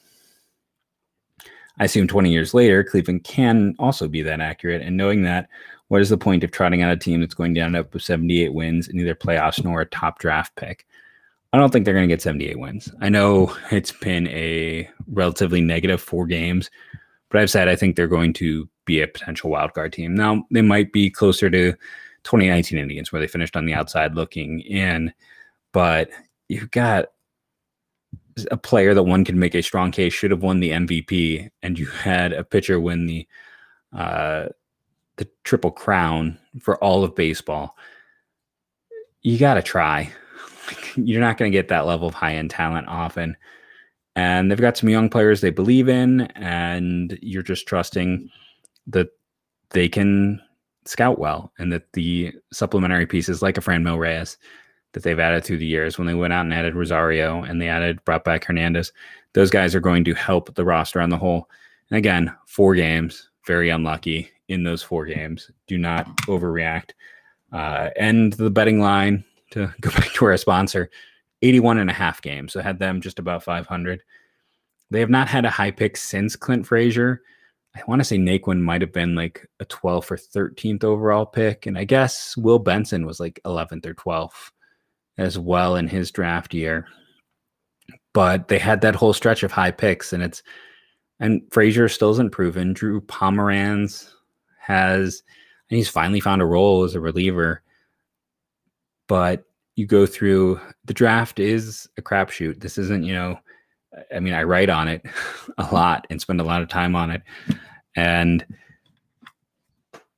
I 1.80 1.86
assume 1.86 2.08
20 2.08 2.32
years 2.32 2.54
later, 2.54 2.84
Cleveland 2.84 3.24
can 3.24 3.76
also 3.80 4.08
be 4.08 4.22
that 4.22 4.42
accurate. 4.42 4.82
And 4.82 4.96
knowing 4.96 5.24
that, 5.24 5.50
what 5.88 6.02
is 6.02 6.10
the 6.10 6.18
point 6.18 6.44
of 6.44 6.52
trotting 6.52 6.82
out 6.82 6.92
a 6.92 6.98
team 6.98 7.22
that's 7.22 7.34
going 7.34 7.54
to 7.54 7.62
end 7.62 7.76
up 7.76 7.94
with 7.94 8.04
78 8.04 8.54
wins 8.54 8.88
in 8.88 9.00
either 9.00 9.16
playoffs 9.16 9.64
nor 9.64 9.82
a 9.82 9.86
top 9.86 10.20
draft 10.20 10.56
pick? 10.56 10.86
I 11.54 11.58
don't 11.58 11.72
think 11.72 11.86
they're 11.86 11.94
going 11.94 12.08
to 12.08 12.14
get 12.14 12.22
78 12.22 12.60
wins. 12.60 12.92
I 13.02 13.10
know 13.10 13.56
it's 13.72 13.92
been 13.92 14.28
a 14.28 14.90
relatively 15.08 15.62
negative 15.62 16.02
four 16.02 16.26
games 16.26 16.70
but 17.36 17.42
I've 17.42 17.52
said 17.52 17.68
I 17.68 17.76
think 17.76 17.96
they're 17.96 18.08
going 18.08 18.32
to 18.34 18.70
be 18.86 19.02
a 19.02 19.08
potential 19.08 19.50
wild 19.50 19.74
card 19.74 19.92
team. 19.92 20.16
Now 20.16 20.46
they 20.52 20.62
might 20.62 20.94
be 20.94 21.10
closer 21.10 21.50
to 21.50 21.74
2019 22.24 22.80
Indians 22.80 23.12
where 23.12 23.20
they 23.20 23.28
finished 23.28 23.58
on 23.58 23.66
the 23.66 23.74
outside 23.74 24.16
looking 24.16 24.62
in, 24.62 25.14
but 25.74 26.10
you've 26.48 26.72
got 26.72 27.08
a 28.52 28.58
player 28.58 28.94
that 28.94 29.04
one 29.04 29.26
can 29.26 29.38
make 29.38 29.54
a 29.54 29.62
strong 29.62 29.92
case 29.92 30.14
should 30.14 30.32
have 30.32 30.44
won 30.44 30.62
the 30.62 30.72
MVP, 30.72 31.50
and 31.62 31.78
you 31.78 31.88
had 31.88 32.32
a 32.32 32.44
pitcher 32.44 32.80
win 32.80 33.06
the 33.06 33.28
uh, 33.92 34.46
the 35.18 35.28
triple 35.44 35.72
crown 35.72 36.38
for 36.60 36.82
all 36.84 37.04
of 37.04 37.16
baseball. 37.16 37.76
You 39.22 39.38
got 39.38 39.56
to 39.56 39.62
try. 39.62 40.12
You're 40.96 41.22
not 41.22 41.38
going 41.38 41.52
to 41.52 41.58
get 41.58 41.70
that 41.70 41.86
level 41.86 42.08
of 42.08 42.14
high 42.14 42.36
end 42.36 42.52
talent 42.52 42.88
often 42.88 43.36
and 44.16 44.50
they've 44.50 44.60
got 44.60 44.78
some 44.78 44.90
young 44.90 45.10
players 45.10 45.42
they 45.42 45.50
believe 45.50 45.90
in, 45.90 46.22
and 46.36 47.20
you're 47.22 47.44
just 47.44 47.68
trusting 47.68 48.30
that 48.88 49.10
they 49.72 49.90
can 49.90 50.42
scout 50.86 51.20
well 51.20 51.52
and 51.58 51.74
that 51.74 51.92
the 51.94 52.32
supplementary 52.54 53.06
pieces 53.06 53.42
like 53.42 53.58
a 53.58 53.62
Franmil 53.62 53.98
Reyes 53.98 54.38
that 54.94 55.04
they've 55.04 55.20
added 55.20 55.44
through 55.44 55.58
the 55.58 55.66
years 55.66 55.98
when 55.98 56.08
they 56.08 56.14
went 56.14 56.32
out 56.32 56.46
and 56.46 56.54
added 56.54 56.76
Rosario 56.76 57.44
and 57.44 57.60
they 57.60 57.68
added 57.68 58.04
brought 58.06 58.24
back 58.24 58.46
Hernandez, 58.46 58.94
those 59.34 59.50
guys 59.50 59.76
are 59.76 59.82
going 59.82 60.06
to 60.06 60.14
help 60.14 60.54
the 60.56 60.64
roster 60.64 61.02
on 61.02 61.10
the 61.10 61.18
whole. 61.18 61.50
And 61.90 61.98
again, 61.98 62.34
four 62.46 62.76
games, 62.76 63.30
very 63.46 63.70
unlucky 63.70 64.32
in 64.48 64.64
those 64.64 64.84
four 64.84 65.06
games. 65.06 65.52
Do 65.68 65.78
not 65.78 66.08
overreact. 66.28 66.92
Uh, 67.52 67.90
and 67.98 68.34
the 68.34 68.50
betting 68.50 68.80
line 68.80 69.24
to 69.52 69.74
go 69.82 69.92
back 69.92 70.12
to 70.14 70.26
our 70.26 70.38
sponsor 70.38 70.90
81 71.42 71.80
and 71.80 71.90
a 71.90 71.94
half 71.94 72.22
games. 72.22 72.54
So 72.54 72.62
had 72.62 72.80
them 72.80 73.02
just 73.02 73.20
about 73.20 73.44
500. 73.44 74.02
They 74.92 75.00
have 75.00 75.10
not 75.10 75.28
had 75.28 75.46
a 75.46 75.50
high 75.50 75.72
pick 75.72 75.98
since 75.98 76.36
Clint 76.36 76.66
Frazier. 76.68 77.22
I 77.76 77.82
want 77.88 78.00
to 78.00 78.06
say 78.06 78.18
Naquin 78.18 78.62
might 78.62 78.82
have 78.82 78.94
been 78.94 79.16
like 79.16 79.46
a 79.60 79.66
12th 79.66 80.12
or 80.12 80.18
13th 80.18 80.84
overall 80.84 81.26
pick. 81.26 81.66
And 81.66 81.78
I 81.78 81.84
guess 81.84 82.38
Will 82.38 82.60
Benson 82.60 83.06
was 83.06 83.20
like 83.20 83.40
11th 83.46 83.86
or 83.86 83.94
12th 83.94 84.52
as 85.18 85.38
well 85.38 85.76
in 85.76 85.88
his 85.88 86.12
draft 86.12 86.54
year. 86.54 86.88
But 88.14 88.48
they 88.48 88.60
had 88.60 88.82
that 88.82 88.96
whole 88.96 89.14
stretch 89.14 89.44
of 89.44 89.52
high 89.52 89.72
picks, 89.72 90.14
and 90.14 90.24
it's 90.24 90.42
and 91.20 91.42
Frazier 91.52 91.90
still 91.90 92.12
isn't 92.12 92.32
proven. 92.32 92.74
Drew 92.74 93.02
Pomeranz 93.02 94.10
has, 94.66 95.24
and 95.70 95.78
he's 95.78 95.90
finally 95.90 96.20
found 96.20 96.42
a 96.42 96.46
role 96.46 96.84
as 96.84 96.96
a 96.96 97.00
reliever. 97.00 97.62
But 99.08 99.44
you 99.76 99.86
go 99.86 100.06
through 100.06 100.60
the 100.86 100.94
draft 100.94 101.40
is 101.40 101.88
a 101.98 102.02
crapshoot. 102.02 102.62
This 102.62 102.78
isn't, 102.78 103.04
you 103.04 103.14
know, 103.14 103.40
I 104.14 104.20
mean, 104.20 104.34
I 104.34 104.44
write 104.44 104.70
on 104.70 104.88
it 104.88 105.06
a 105.58 105.74
lot 105.74 106.08
and 106.10 106.22
spend 106.22 106.42
a 106.42 106.46
lot 106.46 106.62
of 106.62 106.70
time 106.70 106.96
on 106.96 107.12
it. 107.12 107.22
And 107.96 108.46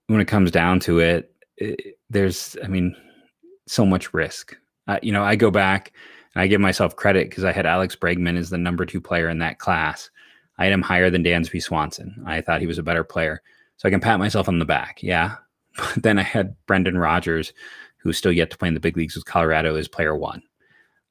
when 0.07 0.21
it 0.21 0.27
comes 0.27 0.51
down 0.51 0.79
to 0.81 0.99
it, 0.99 1.33
it 1.57 1.97
there's, 2.09 2.55
I 2.63 2.67
mean, 2.67 2.95
so 3.67 3.85
much 3.85 4.13
risk. 4.13 4.55
Uh, 4.87 4.99
you 5.01 5.11
know, 5.11 5.23
I 5.23 5.35
go 5.35 5.51
back 5.51 5.91
and 6.33 6.41
I 6.41 6.47
give 6.47 6.61
myself 6.61 6.95
credit 6.95 7.29
because 7.29 7.43
I 7.43 7.51
had 7.51 7.65
Alex 7.65 7.95
Bregman 7.95 8.37
as 8.37 8.49
the 8.49 8.57
number 8.57 8.85
two 8.85 9.01
player 9.01 9.27
in 9.27 9.39
that 9.39 9.59
class. 9.59 10.09
I 10.57 10.65
had 10.65 10.73
him 10.73 10.81
higher 10.81 11.09
than 11.09 11.23
Dansby 11.23 11.61
Swanson. 11.61 12.23
I 12.25 12.41
thought 12.41 12.61
he 12.61 12.67
was 12.67 12.77
a 12.77 12.83
better 12.83 13.03
player. 13.03 13.41
So 13.77 13.87
I 13.87 13.91
can 13.91 13.99
pat 13.99 14.19
myself 14.19 14.47
on 14.47 14.59
the 14.59 14.65
back. 14.65 15.01
Yeah. 15.01 15.35
But 15.93 16.01
then 16.01 16.17
I 16.17 16.23
had 16.23 16.55
Brendan 16.65 16.97
Rodgers, 16.97 17.53
who's 17.97 18.17
still 18.17 18.31
yet 18.31 18.49
to 18.49 18.57
play 18.57 18.67
in 18.67 18.73
the 18.73 18.79
big 18.79 18.97
leagues 18.97 19.15
with 19.15 19.25
Colorado, 19.25 19.75
is 19.75 19.87
player 19.87 20.15
one. 20.15 20.41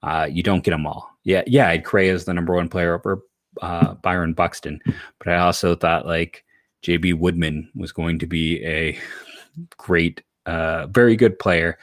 Uh, 0.03 0.29
you 0.29 0.43
don't 0.43 0.65
get 0.65 0.73
them 0.73 0.87
all. 0.87 1.09
Yeah, 1.23 1.45
yeah, 1.47 1.69
I'd 1.69 1.85
Cray 1.85 2.09
as 2.09 2.25
the 2.25 2.35
number 2.35 2.53
one 2.53 2.69
player 2.69 2.95
over 2.95 3.23
uh, 3.63 3.95
Byron 3.95 4.33
Buxton, 4.33 4.81
but 5.19 5.29
I 5.29 5.39
also 5.39 5.77
thought 5.77 6.07
like 6.07 6.45
JB 6.83 7.19
Woodman 7.19 7.71
was 7.75 7.93
going 7.93 8.19
to 8.19 8.27
be 8.27 8.65
a 8.65 8.99
great, 9.77 10.23
uh, 10.47 10.87
very 10.89 11.17
good 11.17 11.39
player 11.39 11.79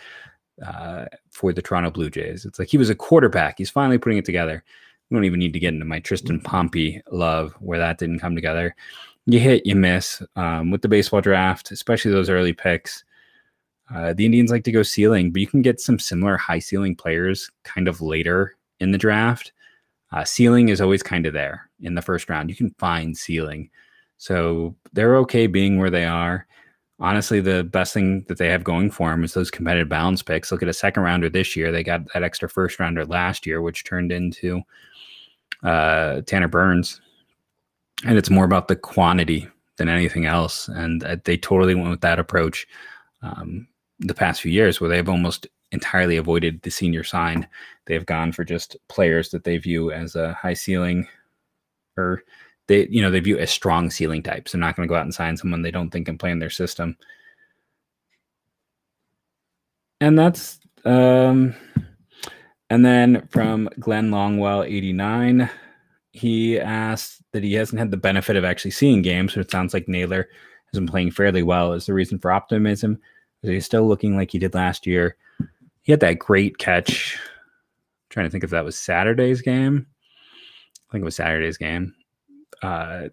uh, 0.65 1.05
for 1.31 1.51
the 1.51 1.61
Toronto 1.61 1.89
Blue 1.91 2.09
Jays. 2.09 2.45
It's 2.45 2.59
like 2.59 2.69
he 2.69 2.77
was 2.77 2.89
a 2.89 2.95
quarterback. 2.95 3.57
He's 3.57 3.69
finally 3.69 3.97
putting 3.97 4.17
it 4.17 4.25
together. 4.25 4.63
We 5.09 5.15
don't 5.15 5.25
even 5.25 5.39
need 5.39 5.53
to 5.53 5.59
get 5.59 5.73
into 5.73 5.85
my 5.85 5.99
Tristan 5.99 6.39
Pompey 6.39 7.01
love 7.11 7.53
where 7.59 7.79
that 7.79 7.97
didn't 7.97 8.19
come 8.19 8.35
together. 8.35 8.75
You 9.25 9.39
hit, 9.39 9.65
you 9.65 9.75
miss 9.75 10.21
um, 10.36 10.71
with 10.71 10.81
the 10.81 10.89
baseball 10.89 11.21
draft, 11.21 11.71
especially 11.71 12.12
those 12.12 12.29
early 12.29 12.53
picks 12.53 13.03
Uh, 13.93 14.13
the 14.13 14.25
Indians 14.25 14.49
like 14.49 14.63
to 14.63 14.71
go 14.71 14.83
ceiling, 14.83 15.31
but 15.31 15.41
you 15.41 15.47
can 15.47 15.62
get 15.62 15.79
some 15.79 15.99
similar 15.99 16.38
high 16.38 16.59
ceiling 16.59 16.95
players 16.95 17.49
kind 17.63 17.88
of 17.88 18.01
later 18.01 18.55
in 18.79 18.91
the 18.91 18.97
draft. 18.97 19.51
Uh, 20.12 20.23
ceiling 20.23 20.69
is 20.69 20.81
always 20.81 21.03
kind 21.03 21.25
of 21.25 21.33
there 21.33 21.69
in 21.81 21.95
the 21.95 22.01
first 22.01 22.29
round. 22.29 22.49
You 22.49 22.55
can 22.55 22.73
find 22.79 23.17
ceiling. 23.17 23.69
So 24.17 24.75
they're 24.93 25.17
okay 25.17 25.47
being 25.47 25.77
where 25.79 25.89
they 25.89 26.05
are. 26.05 26.47
Honestly, 26.99 27.41
the 27.41 27.63
best 27.63 27.93
thing 27.93 28.23
that 28.27 28.38
they 28.38 28.47
have 28.47 28.63
going 28.63 28.89
for 28.89 29.09
them 29.09 29.23
is 29.23 29.33
those 29.33 29.51
competitive 29.51 29.89
balance 29.89 30.23
picks. 30.23 30.51
Look 30.51 30.63
at 30.63 30.69
a 30.69 30.73
second 30.73 31.03
rounder 31.03 31.29
this 31.29 31.55
year. 31.55 31.71
They 31.71 31.83
got 31.83 32.12
that 32.13 32.23
extra 32.23 32.47
first 32.47 32.79
rounder 32.79 33.05
last 33.05 33.45
year, 33.45 33.62
which 33.62 33.83
turned 33.83 34.12
into 34.12 34.62
uh, 35.63 36.21
Tanner 36.21 36.47
Burns. 36.47 37.01
And 38.06 38.17
it's 38.17 38.29
more 38.29 38.45
about 38.45 38.67
the 38.67 38.75
quantity 38.75 39.47
than 39.77 39.89
anything 39.89 40.25
else. 40.25 40.67
And 40.67 41.03
uh, 41.03 41.17
they 41.23 41.38
totally 41.38 41.75
went 41.75 41.89
with 41.89 42.01
that 42.01 42.19
approach 42.19 42.67
um, 43.21 43.67
the 43.99 44.13
past 44.13 44.41
few 44.41 44.51
years, 44.51 44.79
where 44.82 44.89
they've 44.89 45.08
almost 45.08 45.47
entirely 45.71 46.17
avoided 46.17 46.62
the 46.62 46.69
senior 46.69 47.03
sign. 47.03 47.47
They've 47.86 48.06
gone 48.06 48.32
for 48.32 48.43
just 48.43 48.77
players 48.88 49.29
that 49.29 49.43
they 49.43 49.58
view 49.58 49.91
as 49.91 50.15
a 50.15 50.34
high 50.34 50.53
ceiling 50.53 51.08
or 51.97 52.23
they 52.67 52.88
you 52.88 53.01
know 53.01 53.12
they 53.12 53.19
view 53.19 53.38
as 53.38 53.51
strong 53.51 53.89
ceiling 53.89 54.23
types. 54.23 54.51
They're 54.51 54.62
not 54.62 54.75
going 54.75 54.88
to 54.88 54.91
go 54.91 54.95
out 54.95 55.03
and 55.03 55.13
sign 55.13 55.36
someone 55.36 55.62
they 55.62 55.71
don't 55.71 55.89
think 55.89 56.06
can 56.06 56.17
play 56.17 56.32
in 56.32 56.39
their 56.39 56.49
system. 56.49 56.97
And 59.99 60.17
that's 60.17 60.60
um 60.86 61.56
and 62.69 62.86
then 62.86 63.27
from 63.29 63.69
Glenn 63.79 64.12
Longwell 64.12 64.65
89 64.65 65.49
he 66.13 66.60
asked 66.60 67.23
that 67.32 67.43
he 67.43 67.56
hasn't 67.56 67.80
had 67.80 67.91
the 67.91 67.97
benefit 67.97 68.36
of 68.36 68.45
actually 68.45 68.71
seeing 68.71 69.02
games, 69.02 69.34
so 69.34 69.39
it 69.39 69.52
sounds 69.52 69.73
like 69.73 69.88
Naylor 69.88 70.30
has 70.71 70.80
been 70.80 70.88
playing 70.88 71.12
fairly 71.12 71.43
well. 71.43 71.73
Is 71.73 71.88
the 71.88 71.93
reason 71.93 72.19
for 72.19 72.32
optimism? 72.32 72.99
Is 73.41 73.49
he's 73.49 73.65
still 73.65 73.88
looking 73.88 74.15
like 74.15 74.32
he 74.32 74.39
did 74.39 74.54
last 74.54 74.86
year. 74.88 75.17
He 75.82 75.91
had 75.91 75.99
that 76.02 76.19
great 76.19 76.60
catch. 76.60 77.19
I'm 77.19 78.10
trying 78.10 78.28
to 78.28 78.30
think 78.30 78.43
if 78.43 78.52
that 78.52 78.63
was 78.63 78.78
Saturday's 78.78 79.41
game. 79.41 79.88
I 80.88 80.91
think 80.91 81.02
it 81.02 81.06
was 81.06 81.15
Saturday's 81.15 81.58
game. 81.58 81.95
Uh, 82.62 83.10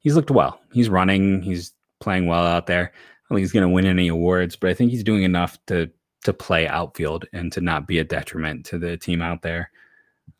he's 0.00 0.16
looked 0.16 0.32
well. 0.32 0.60
He's 0.72 0.88
running. 0.88 1.42
He's 1.42 1.72
playing 2.00 2.26
well 2.26 2.44
out 2.44 2.66
there. 2.66 2.92
I 2.92 3.28
don't 3.28 3.36
think 3.36 3.44
he's 3.44 3.52
going 3.52 3.62
to 3.62 3.72
win 3.72 3.86
any 3.86 4.08
awards, 4.08 4.56
but 4.56 4.68
I 4.68 4.74
think 4.74 4.90
he's 4.90 5.04
doing 5.04 5.22
enough 5.22 5.58
to 5.66 5.90
to 6.24 6.32
play 6.32 6.66
outfield 6.66 7.24
and 7.32 7.52
to 7.52 7.60
not 7.60 7.86
be 7.86 8.00
a 8.00 8.04
detriment 8.04 8.66
to 8.66 8.78
the 8.78 8.96
team 8.96 9.22
out 9.22 9.42
there. 9.42 9.70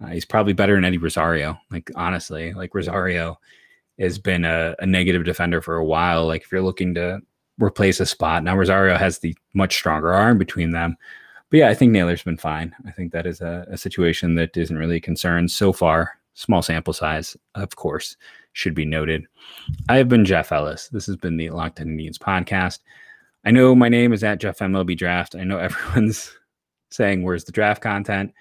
Uh, 0.02 0.08
he's 0.08 0.24
probably 0.24 0.52
better 0.52 0.74
than 0.74 0.84
Eddie 0.84 0.98
Rosario. 0.98 1.58
Like 1.70 1.90
honestly, 1.94 2.52
like 2.52 2.74
Rosario 2.74 3.38
has 3.98 4.18
been 4.18 4.44
a, 4.44 4.74
a 4.78 4.86
negative 4.86 5.24
defender 5.24 5.60
for 5.62 5.76
a 5.76 5.84
while. 5.84 6.26
Like 6.26 6.42
if 6.42 6.52
you're 6.52 6.62
looking 6.62 6.94
to 6.94 7.20
replace 7.58 8.00
a 8.00 8.06
spot, 8.06 8.44
now 8.44 8.56
Rosario 8.56 8.96
has 8.96 9.18
the 9.18 9.34
much 9.54 9.74
stronger 9.74 10.12
arm 10.12 10.38
between 10.38 10.70
them. 10.70 10.96
But 11.50 11.58
yeah, 11.58 11.68
I 11.68 11.74
think 11.74 11.92
Naylor's 11.92 12.22
been 12.22 12.36
fine. 12.36 12.74
I 12.86 12.90
think 12.90 13.12
that 13.12 13.26
is 13.26 13.40
a, 13.40 13.66
a 13.70 13.76
situation 13.76 14.34
that 14.34 14.56
isn't 14.56 14.76
really 14.76 14.96
a 14.96 15.00
concern 15.00 15.48
so 15.48 15.72
far. 15.72 16.18
Small 16.34 16.60
sample 16.60 16.92
size, 16.92 17.36
of 17.54 17.76
course, 17.76 18.16
should 18.52 18.74
be 18.74 18.84
noted. 18.84 19.26
I 19.88 19.96
have 19.96 20.08
been 20.08 20.24
Jeff 20.24 20.52
Ellis. 20.52 20.88
This 20.88 21.06
has 21.06 21.16
been 21.16 21.36
the 21.36 21.50
Locked 21.50 21.80
On 21.80 21.88
Indians 21.88 22.18
podcast. 22.18 22.80
I 23.44 23.52
know 23.52 23.74
my 23.74 23.88
name 23.88 24.12
is 24.12 24.24
at 24.24 24.40
Jeff 24.40 24.58
MLB 24.58 24.98
Draft. 24.98 25.36
I 25.36 25.44
know 25.44 25.58
everyone's 25.58 26.36
saying 26.90 27.22
where's 27.22 27.44
the 27.44 27.52
draft 27.52 27.80
content. 27.80 28.34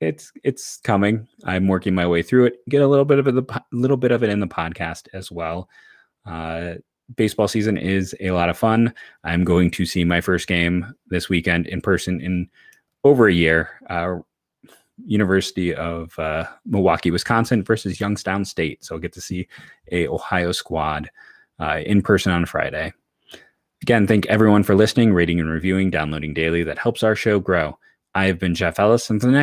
It's 0.00 0.32
it's 0.42 0.78
coming. 0.78 1.28
I'm 1.44 1.68
working 1.68 1.94
my 1.94 2.06
way 2.06 2.22
through 2.22 2.46
it. 2.46 2.56
Get 2.68 2.82
a 2.82 2.88
little 2.88 3.04
bit 3.04 3.18
of 3.18 3.26
a 3.26 3.62
little 3.72 3.96
bit 3.96 4.12
of 4.12 4.22
it 4.22 4.30
in 4.30 4.40
the 4.40 4.46
podcast 4.46 5.08
as 5.12 5.30
well. 5.30 5.68
Uh, 6.26 6.74
baseball 7.16 7.48
season 7.48 7.76
is 7.76 8.14
a 8.20 8.30
lot 8.30 8.48
of 8.48 8.56
fun. 8.56 8.94
I'm 9.24 9.44
going 9.44 9.70
to 9.72 9.84
see 9.84 10.04
my 10.04 10.20
first 10.20 10.46
game 10.46 10.94
this 11.08 11.28
weekend 11.28 11.66
in 11.66 11.80
person 11.80 12.20
in 12.20 12.48
over 13.04 13.28
a 13.28 13.34
year. 13.34 13.70
Uh, 13.88 14.18
University 15.06 15.74
of 15.74 16.18
uh, 16.18 16.44
Milwaukee, 16.66 17.10
Wisconsin 17.10 17.62
versus 17.64 18.00
Youngstown 18.00 18.44
State. 18.44 18.84
So 18.84 18.94
I'll 18.94 19.00
get 19.00 19.12
to 19.14 19.20
see 19.20 19.48
a 19.90 20.08
Ohio 20.08 20.52
squad 20.52 21.10
uh, 21.58 21.80
in 21.84 22.02
person 22.02 22.32
on 22.32 22.46
Friday. 22.46 22.92
Again, 23.82 24.06
thank 24.06 24.26
everyone 24.26 24.62
for 24.62 24.74
listening, 24.74 25.14
rating 25.14 25.40
and 25.40 25.48
reviewing, 25.48 25.90
downloading 25.90 26.34
daily. 26.34 26.62
That 26.64 26.78
helps 26.78 27.02
our 27.02 27.16
show 27.16 27.40
grow. 27.40 27.78
I 28.14 28.26
have 28.26 28.38
been 28.38 28.54
Jeff 28.54 28.78
Ellis. 28.78 29.08
Until 29.08 29.30
next 29.30 29.38